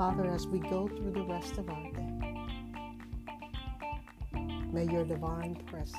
Father, 0.00 0.30
as 0.30 0.46
we 0.46 0.60
go 0.60 0.88
through 0.88 1.10
the 1.10 1.24
rest 1.24 1.58
of 1.58 1.68
our 1.68 1.92
day, 1.92 2.34
may 4.72 4.90
your 4.90 5.04
divine 5.04 5.54
presence 5.66 5.98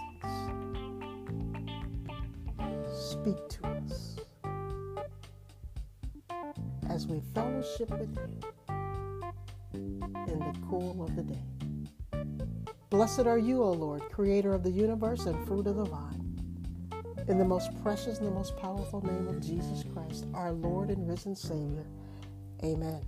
speak 2.91 3.37
to 3.47 3.67
us 3.67 4.17
as 6.89 7.05
we 7.05 7.21
fellowship 7.35 7.91
with 7.91 8.17
you 8.17 8.39
in 9.75 10.39
the 10.39 10.55
cool 10.67 11.03
of 11.03 11.15
the 11.15 11.21
day. 11.21 12.25
Blessed 12.89 13.27
are 13.27 13.37
you, 13.37 13.61
O 13.61 13.69
Lord, 13.69 14.01
creator 14.11 14.55
of 14.55 14.63
the 14.63 14.71
universe 14.71 15.27
and 15.27 15.45
fruit 15.45 15.67
of 15.67 15.75
the 15.75 15.85
vine. 15.85 16.39
In 17.27 17.37
the 17.37 17.45
most 17.45 17.69
precious 17.83 18.17
and 18.17 18.25
the 18.25 18.31
most 18.31 18.57
powerful 18.57 19.05
name 19.05 19.27
of 19.27 19.39
Jesus 19.45 19.83
Christ, 19.93 20.25
our 20.33 20.53
Lord 20.53 20.89
and 20.89 21.07
risen 21.07 21.35
Savior. 21.35 21.85
Amen. 22.63 23.05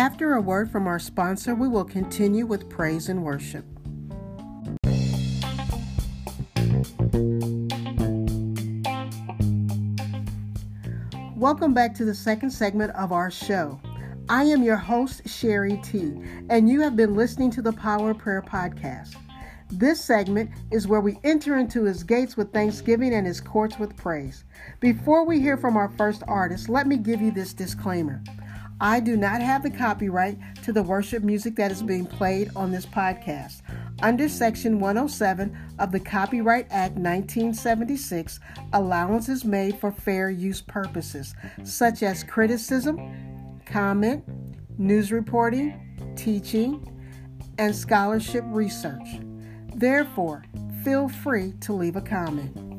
After 0.00 0.32
a 0.32 0.40
word 0.40 0.72
from 0.72 0.86
our 0.86 0.98
sponsor, 0.98 1.54
we 1.54 1.68
will 1.68 1.84
continue 1.84 2.46
with 2.46 2.70
praise 2.70 3.10
and 3.10 3.22
worship. 3.22 3.66
Welcome 11.36 11.74
back 11.74 11.94
to 11.96 12.06
the 12.06 12.14
second 12.14 12.50
segment 12.50 12.92
of 12.92 13.12
our 13.12 13.30
show. 13.30 13.78
I 14.30 14.44
am 14.44 14.62
your 14.62 14.76
host, 14.76 15.28
Sherrie 15.28 15.78
T, 15.84 16.14
and 16.48 16.66
you 16.70 16.80
have 16.80 16.96
been 16.96 17.14
listening 17.14 17.50
to 17.50 17.60
the 17.60 17.74
Power 17.74 18.14
Prayer 18.14 18.40
Podcast. 18.40 19.16
This 19.70 20.02
segment 20.02 20.50
is 20.70 20.88
where 20.88 21.02
we 21.02 21.18
enter 21.24 21.58
into 21.58 21.84
his 21.84 22.04
gates 22.04 22.38
with 22.38 22.54
thanksgiving 22.54 23.12
and 23.12 23.26
his 23.26 23.42
courts 23.42 23.78
with 23.78 23.98
praise. 23.98 24.44
Before 24.80 25.26
we 25.26 25.40
hear 25.40 25.58
from 25.58 25.76
our 25.76 25.90
first 25.90 26.22
artist, 26.26 26.70
let 26.70 26.86
me 26.86 26.96
give 26.96 27.20
you 27.20 27.30
this 27.30 27.52
disclaimer. 27.52 28.22
I 28.80 28.98
do 29.00 29.14
not 29.14 29.42
have 29.42 29.62
the 29.62 29.70
copyright 29.70 30.38
to 30.62 30.72
the 30.72 30.82
worship 30.82 31.22
music 31.22 31.54
that 31.56 31.70
is 31.70 31.82
being 31.82 32.06
played 32.06 32.50
on 32.56 32.70
this 32.70 32.86
podcast. 32.86 33.60
Under 34.02 34.26
Section 34.26 34.80
107 34.80 35.54
of 35.78 35.92
the 35.92 36.00
Copyright 36.00 36.66
Act 36.70 36.94
1976, 36.94 38.40
allowance 38.72 39.28
is 39.28 39.44
made 39.44 39.78
for 39.78 39.92
fair 39.92 40.30
use 40.30 40.62
purposes, 40.62 41.34
such 41.62 42.02
as 42.02 42.24
criticism, 42.24 43.60
comment, 43.66 44.24
news 44.78 45.12
reporting, 45.12 46.14
teaching, 46.16 46.86
and 47.58 47.76
scholarship 47.76 48.44
research. 48.46 49.20
Therefore, 49.74 50.44
feel 50.82 51.10
free 51.10 51.52
to 51.60 51.74
leave 51.74 51.96
a 51.96 52.00
comment. 52.00 52.69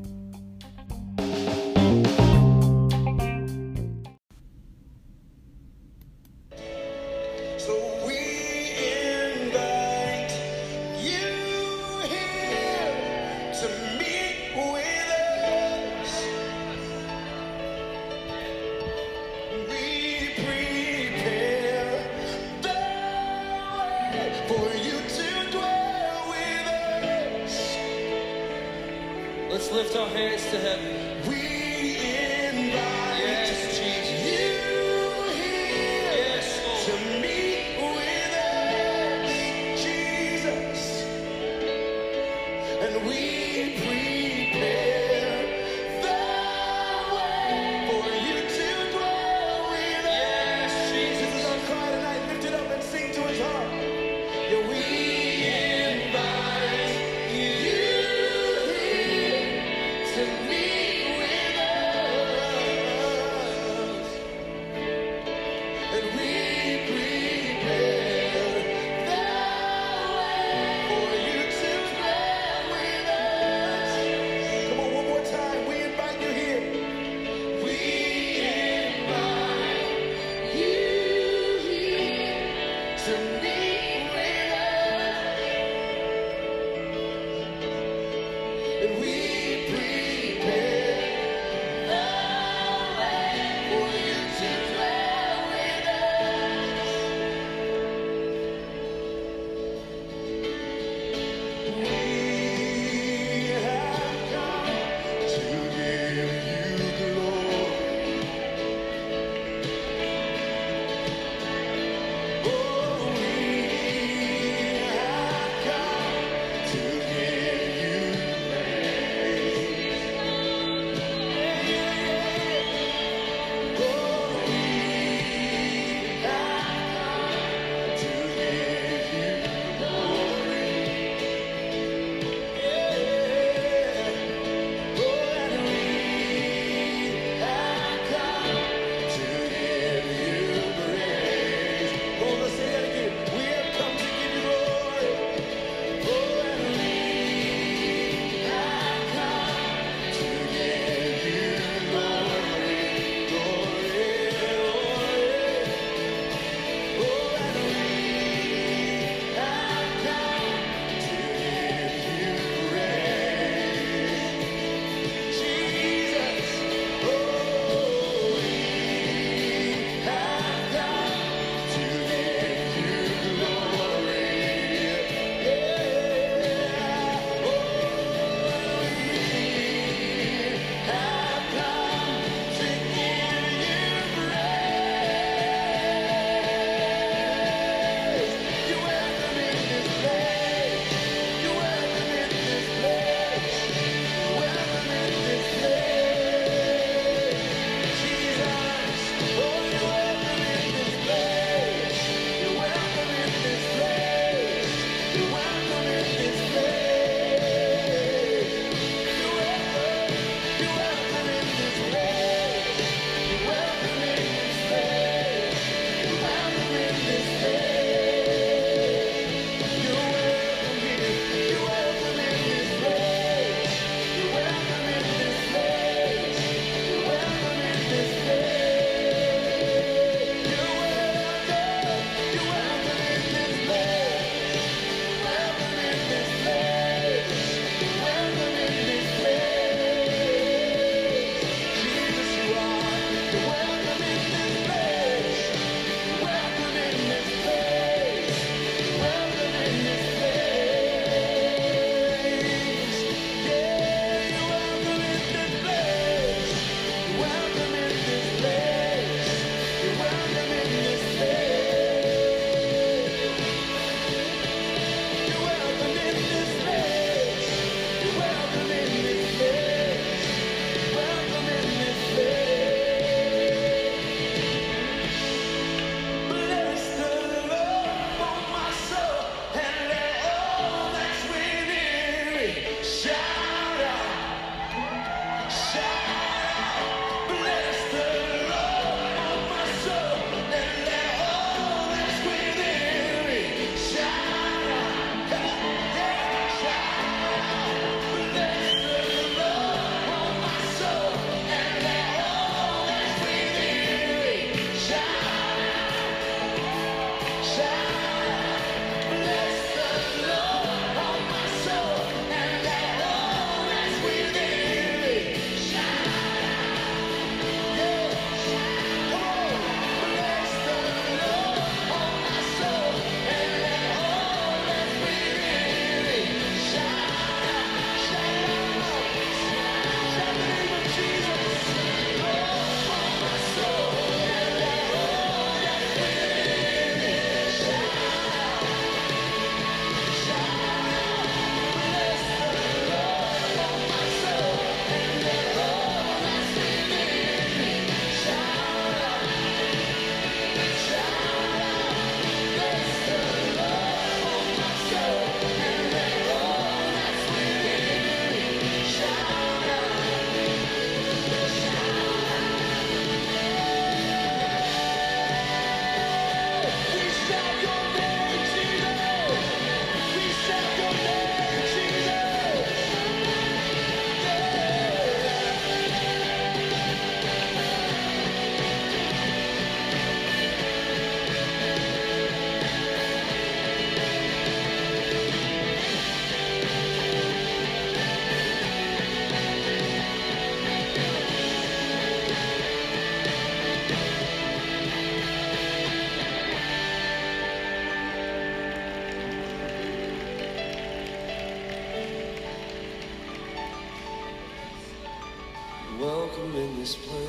Welcome 406.01 406.55
in 406.55 406.79
this 406.79 406.95
place. 406.95 407.27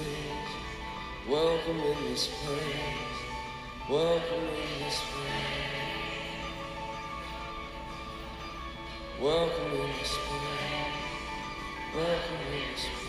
Welcome 1.28 1.78
in 1.78 2.04
this 2.04 2.28
place. 2.28 2.64
Welcome 3.86 4.44
in 4.48 4.82
this 4.82 4.98
place. 5.12 5.52
Welcome 9.20 9.72
in 9.72 9.90
this 9.98 10.16
place. 10.16 10.94
Welcome 11.94 12.40
in 12.50 12.72
this 12.72 12.80
place. 12.80 13.01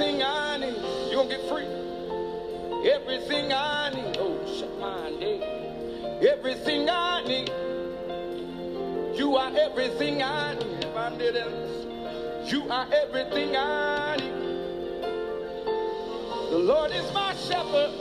Everything 0.00 0.22
I 0.22 0.56
need. 0.56 0.76
You 1.10 1.16
gonna 1.16 1.28
get 1.28 1.46
free. 1.48 1.66
Everything 2.90 3.52
I 3.52 3.90
need. 3.90 4.16
Oh, 4.18 4.38
shut 4.58 4.78
my 4.78 5.10
name. 5.10 5.42
Everything 6.26 6.88
I 6.88 7.22
need. 7.24 7.50
You 9.18 9.36
are 9.36 9.54
everything 9.54 10.22
I 10.22 10.54
need. 10.54 10.84
If 10.84 10.96
I 10.96 11.14
did 11.18 11.36
it, 11.36 12.50
you 12.50 12.66
are 12.70 12.88
everything 12.90 13.54
I 13.54 14.16
need. 14.16 14.32
The 16.50 16.58
Lord 16.58 16.92
is 16.92 17.12
my 17.12 17.34
shepherd, 17.34 17.92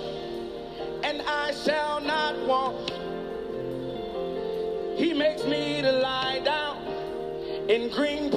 and 1.04 1.22
I 1.24 1.52
shall 1.52 2.00
not 2.00 2.40
want. 2.48 2.92
He 4.98 5.14
makes 5.14 5.44
me 5.44 5.82
to 5.82 5.92
lie 5.92 6.40
down 6.46 6.78
in 7.70 7.90
green 7.90 8.32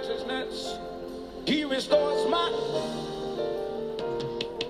righteousness. 0.00 0.78
He 1.46 1.64
restores 1.64 2.28
my. 2.30 2.48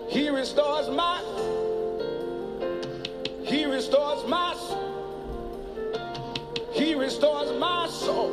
He 0.08 0.28
restores 0.28 0.88
my. 0.90 1.22
He 3.44 3.64
restores 3.64 4.28
my. 4.28 4.56
He 6.72 6.94
restores 6.94 7.58
my 7.60 7.86
soul. 7.88 8.32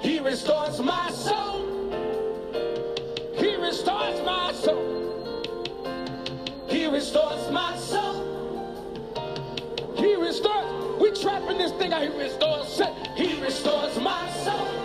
He 0.00 0.20
restores 0.20 0.80
my 0.80 1.10
soul. 1.10 1.66
He 3.36 3.56
restores 3.56 4.24
my 4.24 4.52
soul. 4.52 4.92
He 6.68 6.86
restores 6.86 7.50
my 7.50 7.76
soul. 7.76 8.22
He 9.96 10.14
restores. 10.14 11.00
We 11.00 11.10
trapping 11.20 11.58
this 11.58 11.72
thing 11.72 11.92
out. 11.92 12.02
He 12.02 12.08
restores. 12.16 12.80
He 13.16 13.40
restores 13.40 13.98
my 13.98 14.30
soul. 14.44 14.75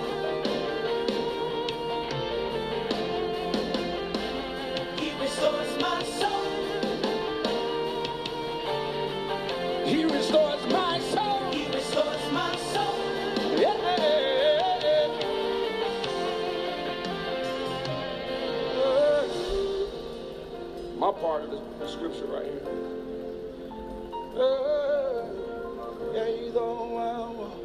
Scripture 22.12 22.34
right 22.34 22.46
here. 22.46 22.62
Uh, 24.36 25.26
yea, 26.14 26.52
though 26.52 26.98
I 26.98 27.10
walk 27.38 27.60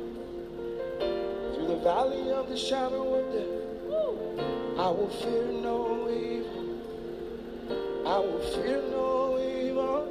through 1.54 1.68
the 1.68 1.76
valley 1.82 2.32
of 2.32 2.48
the 2.48 2.56
shadow 2.56 3.14
of 3.14 3.32
death, 3.32 4.78
I 4.78 4.88
will 4.90 5.08
fear 5.08 5.46
no 5.46 6.08
evil. 6.10 6.64
I 8.06 8.18
will 8.18 8.40
fear 8.54 8.82
no 8.90 9.38
evil. 9.38 10.06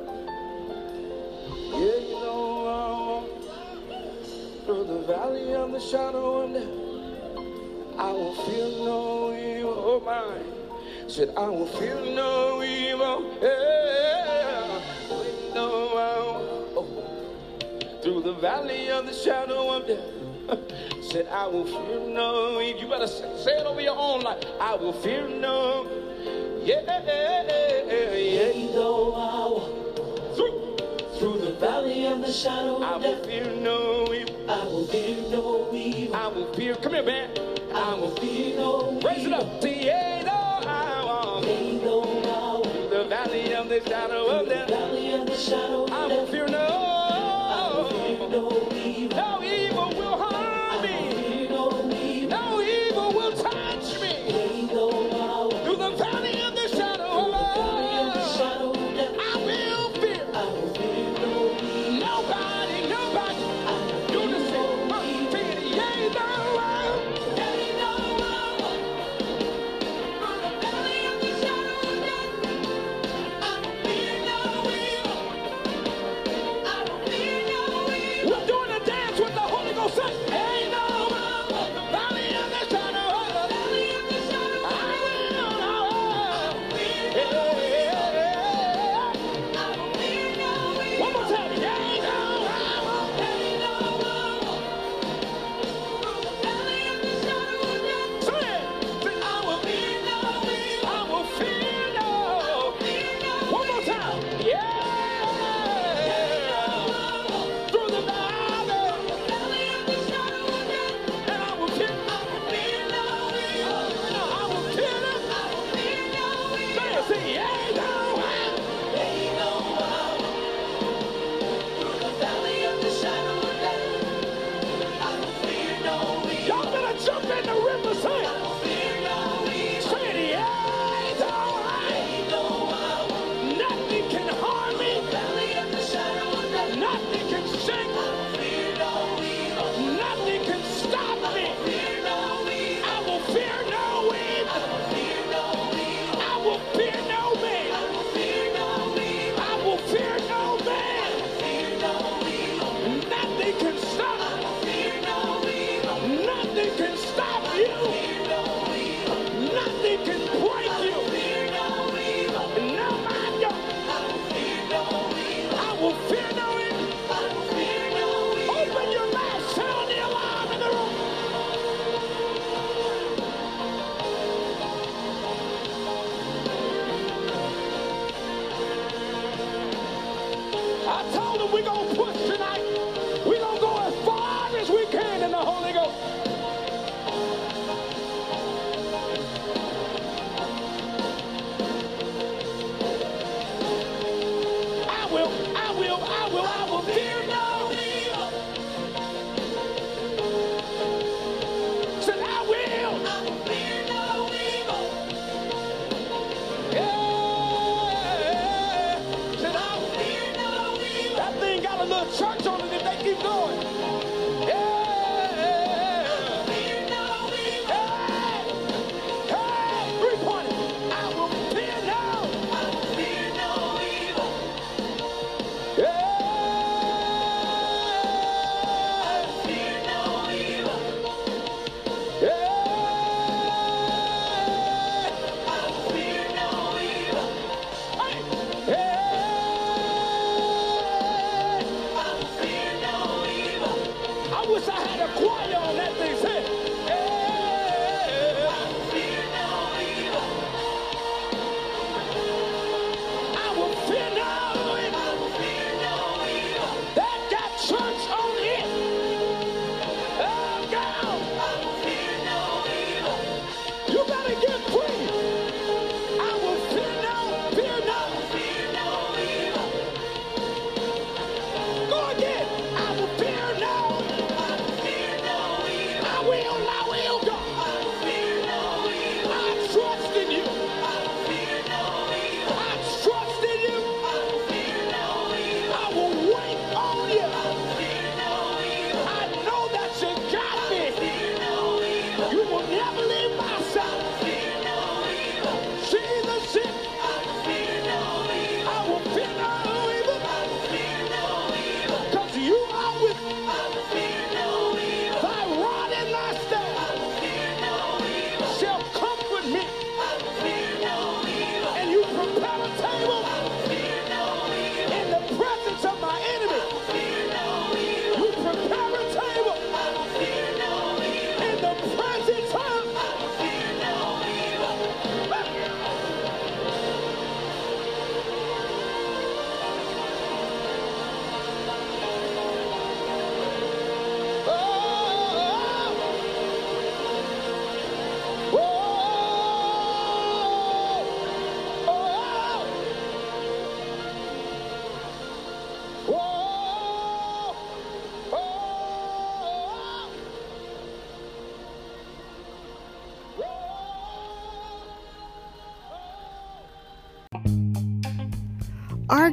Yeah, 1.72 1.98
you 2.08 2.16
know 2.20 2.68
I 2.68 2.80
walk 3.08 3.30
through 4.66 4.86
the 4.86 5.00
valley 5.08 5.54
of 5.54 5.72
the 5.72 5.80
shadow 5.80 6.42
of 6.42 6.54
death. 6.54 6.70
I 7.98 8.12
will 8.12 8.36
fear 8.46 8.68
no 8.86 9.34
evil. 9.34 9.74
Oh 9.78 10.00
my. 10.06 10.56
Said 11.08 11.34
I 11.38 11.48
will 11.48 11.68
fear 11.68 11.96
no 11.96 12.64
evil. 12.64 13.38
Yeah. 13.42 14.25
Valley 18.36 18.90
of 18.90 19.06
the 19.06 19.14
shadow 19.14 19.70
of 19.78 19.88
death. 19.88 20.60
Said 21.04 21.28
I 21.28 21.48
will 21.48 21.66
fear 21.66 22.00
no 22.08 22.60
evil. 22.62 22.82
You 22.82 22.88
better 22.90 23.08
say, 23.08 23.58
it 23.58 23.66
over 23.66 23.82
your 23.82 23.98
own 23.98 24.22
life. 24.22 24.44
I 24.60 24.76
will 24.76 24.94
fear 24.94 25.28
no. 25.28 25.88
Yeah, 26.64 26.82
yeah. 26.86 28.14
yeah. 28.16 28.72
Though 28.74 29.14
I 29.16 29.50
walk 29.50 30.36
Through. 30.36 30.78
through 31.20 31.40
the 31.46 31.54
valley 31.60 32.06
of 32.08 32.22
the 32.22 32.32
shadow 32.32 32.84
of 32.84 33.02
death, 33.02 33.14
I 33.14 33.18
will 33.18 33.24
fear 33.24 33.56
no 33.62 34.14
evil. 34.14 34.50
I 34.52 34.64
will 34.66 34.88
fear 34.88 35.18
no 35.30 35.74
evil. 35.74 36.16
I 36.16 36.28
will 36.28 36.54
fear. 36.54 36.76
Come 36.76 36.94
here, 36.94 37.04
man. 37.04 37.30
I 37.74 37.94
will 37.96 38.16
fear 38.18 38.56
no 38.58 38.98
evil. 38.98 39.02
Raise 39.10 39.26
it 39.26 39.34
up. 39.34 39.64
Yeah, 39.64 40.24
no, 40.24 40.32
I 40.68 41.04
walk 41.06 41.46
Yea, 41.46 41.80
though 41.80 42.04
I 42.04 42.54
walk 42.54 42.64
through 42.64 42.90
the 42.90 43.06
valley 43.06 43.54
of 43.54 43.70
the 43.70 43.80
shadow 43.82 44.26
of 44.28 44.50
death. 44.50 44.70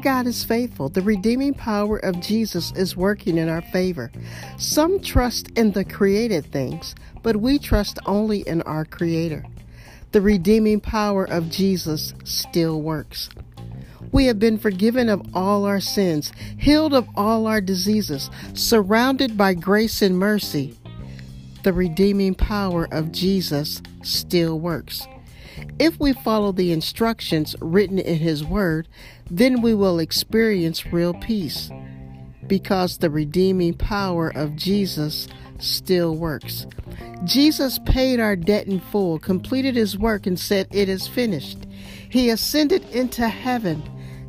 God 0.03 0.26
is 0.26 0.44
faithful. 0.44 0.88
The 0.88 1.00
redeeming 1.00 1.55
power 1.55 1.96
of 1.96 2.20
Jesus 2.20 2.72
is 2.72 2.96
working 2.96 3.38
in 3.38 3.48
our 3.48 3.62
favor. 3.62 4.11
Some 4.59 5.00
trust 5.00 5.50
in 5.57 5.70
the 5.72 5.84
created 5.84 6.44
things, 6.46 6.96
but 7.22 7.36
we 7.36 7.61
trust 7.61 8.00
only 8.05 8.40
in 8.40 8.62
our 8.62 8.84
Creator. 8.84 9.44
The 10.11 10.20
redeeming 10.20 10.80
power 10.80 11.24
of 11.24 11.48
Jesus 11.50 12.14
still 12.24 12.82
works. 12.82 13.30
We 14.11 14.26
have 14.26 14.40
been 14.40 14.59
forgiven 14.59 15.09
of 15.09 15.24
all 15.34 15.64
our 15.64 15.80
sins, 15.80 16.32
healed 16.59 16.94
of 16.94 17.07
all 17.16 17.46
our 17.46 17.61
diseases, 17.61 18.28
surrounded 18.55 19.38
by 19.38 19.55
grace 19.55 20.03
and 20.03 20.18
mercy. 20.18 20.76
The 21.62 21.72
redeeming 21.72 22.34
power 22.34 22.88
of 22.90 23.12
Jesus 23.12 23.80
still 24.03 24.59
works. 24.59 25.07
If 25.78 25.98
we 25.98 26.12
follow 26.12 26.52
the 26.52 26.72
instructions 26.72 27.56
written 27.60 27.98
in 27.98 28.18
His 28.18 28.44
Word, 28.44 28.88
then 29.30 29.62
we 29.62 29.74
will 29.74 29.98
experience 29.98 30.86
real 30.86 31.14
peace 31.14 31.70
because 32.46 32.98
the 32.98 33.10
redeeming 33.10 33.74
power 33.74 34.28
of 34.34 34.56
Jesus 34.56 35.26
still 35.58 36.16
works. 36.16 36.66
Jesus 37.24 37.78
paid 37.86 38.20
our 38.20 38.36
debt 38.36 38.66
in 38.66 38.80
full, 38.80 39.18
completed 39.18 39.74
His 39.74 39.96
work, 39.96 40.26
and 40.26 40.38
said, 40.38 40.68
It 40.70 40.88
is 40.88 41.08
finished. 41.08 41.58
He 42.10 42.30
ascended 42.30 42.84
into 42.90 43.26
heaven, 43.26 43.82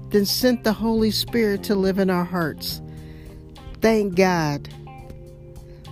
then 0.09 0.25
sent 0.25 0.63
the 0.63 0.73
Holy 0.73 1.11
Spirit 1.11 1.63
to 1.63 1.75
live 1.75 1.99
in 1.99 2.09
our 2.09 2.23
hearts. 2.23 2.81
Thank 3.81 4.15
God 4.15 4.69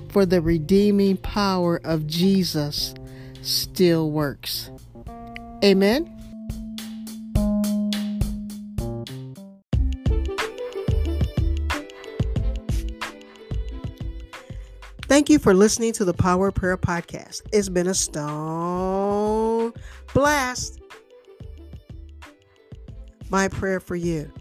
for 0.09 0.25
the 0.25 0.41
redeeming 0.41 1.17
power 1.17 1.81
of 1.83 2.07
Jesus 2.07 2.93
still 3.41 4.11
works. 4.11 4.70
Amen. 5.63 6.17
Thank 15.03 15.29
you 15.29 15.39
for 15.39 15.53
listening 15.53 15.91
to 15.93 16.05
the 16.05 16.13
Power 16.13 16.51
Prayer 16.51 16.77
Podcast. 16.77 17.41
It's 17.51 17.67
been 17.67 17.87
a 17.87 17.93
stone 17.93 19.73
blast. 20.13 20.79
My 23.29 23.49
prayer 23.49 23.79
for 23.79 23.95
you 23.95 24.31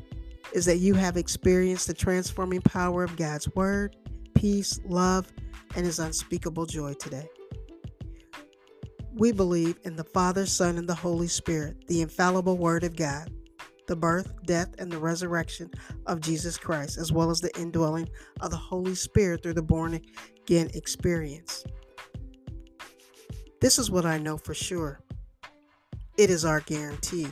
is 0.53 0.65
that 0.67 0.79
you 0.79 0.95
have 0.95 1.17
experienced 1.17 1.89
the 1.89 1.95
transforming 1.95 2.61
power 2.63 3.05
of 3.05 3.17
God's 3.17 3.53
Word, 3.55 3.97
peace, 4.35 4.81
love, 4.85 5.27
and 5.75 5.85
His 5.85 5.99
unspeakable 5.99 6.67
joy 6.67 6.95
today. 6.95 7.29
We 9.21 9.33
believe 9.33 9.79
in 9.85 9.97
the 9.97 10.05
Father, 10.05 10.47
Son, 10.47 10.79
and 10.79 10.89
the 10.89 10.95
Holy 10.95 11.29
Spirit, 11.29 11.87
the 11.89 12.01
infallible 12.01 12.57
Word 12.57 12.85
of 12.85 12.97
God, 12.97 13.31
the 13.87 13.95
birth, 13.95 14.33
death, 14.47 14.71
and 14.79 14.91
the 14.91 14.97
resurrection 14.97 15.71
of 16.07 16.23
Jesus 16.23 16.57
Christ, 16.57 16.97
as 16.97 17.13
well 17.13 17.31
as 17.31 17.39
the 17.39 17.55
indwelling 17.61 18.09
of 18.41 18.51
the 18.51 18.57
Holy 18.57 18.95
Spirit 18.95 19.43
through 19.43 19.53
the 19.53 19.63
born 19.63 20.01
again 20.39 20.71
experience. 20.73 21.65
This 23.61 23.79
is 23.79 23.91
what 23.91 24.07
I 24.07 24.17
know 24.17 24.39
for 24.39 24.55
sure. 24.55 25.03
It 26.17 26.31
is 26.31 26.47
our 26.47 26.61
guarantee. 26.61 27.29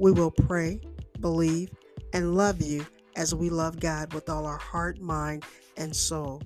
We 0.00 0.10
will 0.10 0.32
pray, 0.32 0.80
believe, 1.20 1.70
and 2.12 2.34
love 2.34 2.60
you 2.60 2.84
as 3.14 3.36
we 3.36 3.50
love 3.50 3.78
God 3.78 4.14
with 4.14 4.28
all 4.28 4.46
our 4.46 4.58
heart, 4.58 5.00
mind, 5.00 5.44
and 5.76 5.94
soul. 5.94 6.42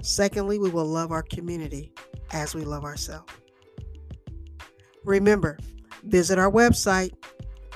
Secondly, 0.00 0.60
we 0.60 0.70
will 0.70 0.86
love 0.86 1.10
our 1.10 1.24
community 1.24 1.92
as 2.30 2.54
we 2.54 2.62
love 2.62 2.84
ourselves. 2.84 3.32
Remember, 5.04 5.58
visit 6.04 6.38
our 6.38 6.50
website, 6.50 7.12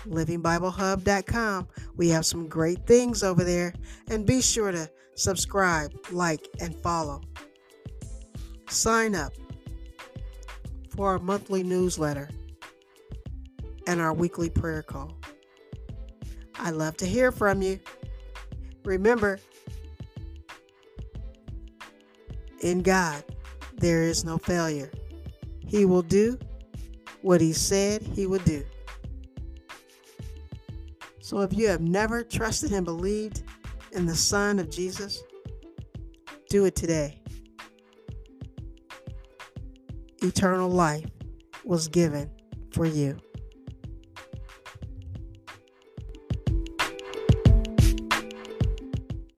livingbiblehub.com. 0.07 1.68
We 1.97 2.09
have 2.11 2.27
some 2.27 2.49
great 2.49 2.87
things 2.87 3.22
over 3.22 3.45
there. 3.45 3.75
And 4.09 4.27
be 4.27 4.43
sure 4.43 4.70
to 4.70 4.91
subscribe, 5.14 5.93
like, 6.11 6.49
and 6.61 6.75
follow. 6.77 7.22
Sign 8.68 9.14
up 9.14 9.33
for 10.91 11.09
our 11.11 11.18
monthly 11.18 11.62
newsletter 11.62 12.29
and 13.87 14.01
our 14.01 14.12
weekly 14.12 14.51
prayer 14.51 14.83
call. 14.83 15.16
I 16.57 16.70
love 16.70 16.97
to 16.99 17.07
hear 17.07 17.33
from 17.33 17.62
you. 17.62 17.81
Remember, 18.85 19.39
in 22.61 22.83
God, 22.83 23.25
there 23.77 24.03
is 24.03 24.25
no 24.25 24.39
failure. 24.39 24.91
He 25.66 25.85
will 25.85 26.03
do 26.03 26.39
what 27.25 27.41
He 27.41 27.55
said 27.55 28.03
He 28.03 28.27
would 28.27 28.45
do. 28.45 28.62
So 31.20 31.41
if 31.41 31.55
you 31.55 31.68
have 31.68 31.81
never 31.81 32.22
trusted 32.22 32.72
and 32.72 32.85
believed 32.85 33.45
in 33.93 34.05
the 34.05 34.14
Son 34.14 34.59
of 34.59 34.68
Jesus, 34.68 35.22
do 36.51 36.66
it 36.66 36.77
today. 36.77 37.18
Eternal 40.22 40.68
life 40.68 41.09
was 41.64 41.89
given 41.89 42.31
for 42.72 42.85
you. 42.85 43.16